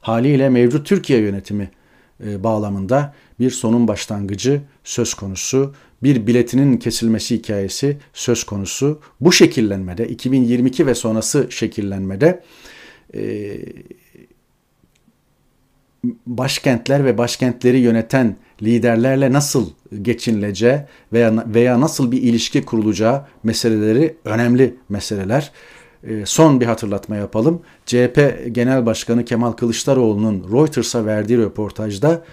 Haliyle 0.00 0.48
mevcut 0.48 0.86
Türkiye 0.86 1.20
yönetimi 1.20 1.62
e, 1.62 1.79
bağlamında 2.20 3.14
bir 3.40 3.50
sonun 3.50 3.88
başlangıcı 3.88 4.62
söz 4.84 5.14
konusu, 5.14 5.74
bir 6.02 6.26
biletinin 6.26 6.76
kesilmesi 6.76 7.36
hikayesi 7.36 7.96
söz 8.12 8.44
konusu. 8.44 9.00
Bu 9.20 9.32
şekillenmede 9.32 10.08
2022 10.08 10.86
ve 10.86 10.94
sonrası 10.94 11.46
şekillenmede 11.50 12.42
e, 13.14 13.20
başkentler 16.26 17.04
ve 17.04 17.18
başkentleri 17.18 17.78
yöneten 17.78 18.36
liderlerle 18.62 19.32
nasıl 19.32 19.70
geçinileceği 20.02 20.78
veya 21.12 21.44
veya 21.46 21.80
nasıl 21.80 22.12
bir 22.12 22.22
ilişki 22.22 22.64
kurulacağı 22.64 23.26
meseleleri 23.42 24.16
önemli 24.24 24.74
meseleler. 24.88 25.52
E, 26.04 26.26
son 26.26 26.60
bir 26.60 26.66
hatırlatma 26.66 27.16
yapalım. 27.16 27.62
CHP 27.86 28.46
Genel 28.52 28.86
Başkanı 28.86 29.24
Kemal 29.24 29.52
Kılıçdaroğlu'nun 29.52 30.46
Reuters'a 30.52 31.06
verdiği 31.06 31.38
röportajda 31.38 32.24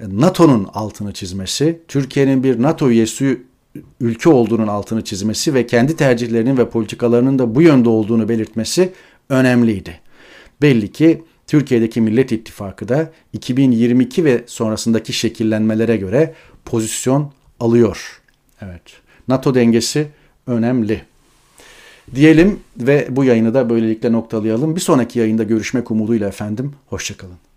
e, 0.00 0.04
NATO'nun 0.08 0.68
altını 0.74 1.12
çizmesi, 1.12 1.80
Türkiye'nin 1.88 2.42
bir 2.42 2.62
NATO 2.62 2.90
üyesi 2.90 3.42
ülke 4.00 4.30
olduğunun 4.30 4.68
altını 4.68 5.04
çizmesi 5.04 5.54
ve 5.54 5.66
kendi 5.66 5.96
tercihlerinin 5.96 6.56
ve 6.56 6.68
politikalarının 6.68 7.38
da 7.38 7.54
bu 7.54 7.62
yönde 7.62 7.88
olduğunu 7.88 8.28
belirtmesi 8.28 8.92
önemliydi. 9.28 10.00
Belli 10.62 10.92
ki 10.92 11.22
Türkiye'deki 11.46 12.00
Millet 12.00 12.32
İttifakı 12.32 12.88
da 12.88 13.12
2022 13.32 14.24
ve 14.24 14.44
sonrasındaki 14.46 15.12
şekillenmelere 15.12 15.96
göre 15.96 16.34
pozisyon 16.64 17.32
alıyor. 17.60 18.22
Evet. 18.60 18.82
NATO 19.28 19.54
dengesi 19.54 20.08
önemli. 20.46 21.11
Diyelim 22.14 22.60
ve 22.76 23.08
bu 23.10 23.24
yayını 23.24 23.54
da 23.54 23.70
böylelikle 23.70 24.12
noktalayalım. 24.12 24.76
Bir 24.76 24.80
sonraki 24.80 25.18
yayında 25.18 25.42
görüşmek 25.42 25.90
umuduyla 25.90 26.28
efendim. 26.28 26.72
Hoşçakalın. 26.86 27.51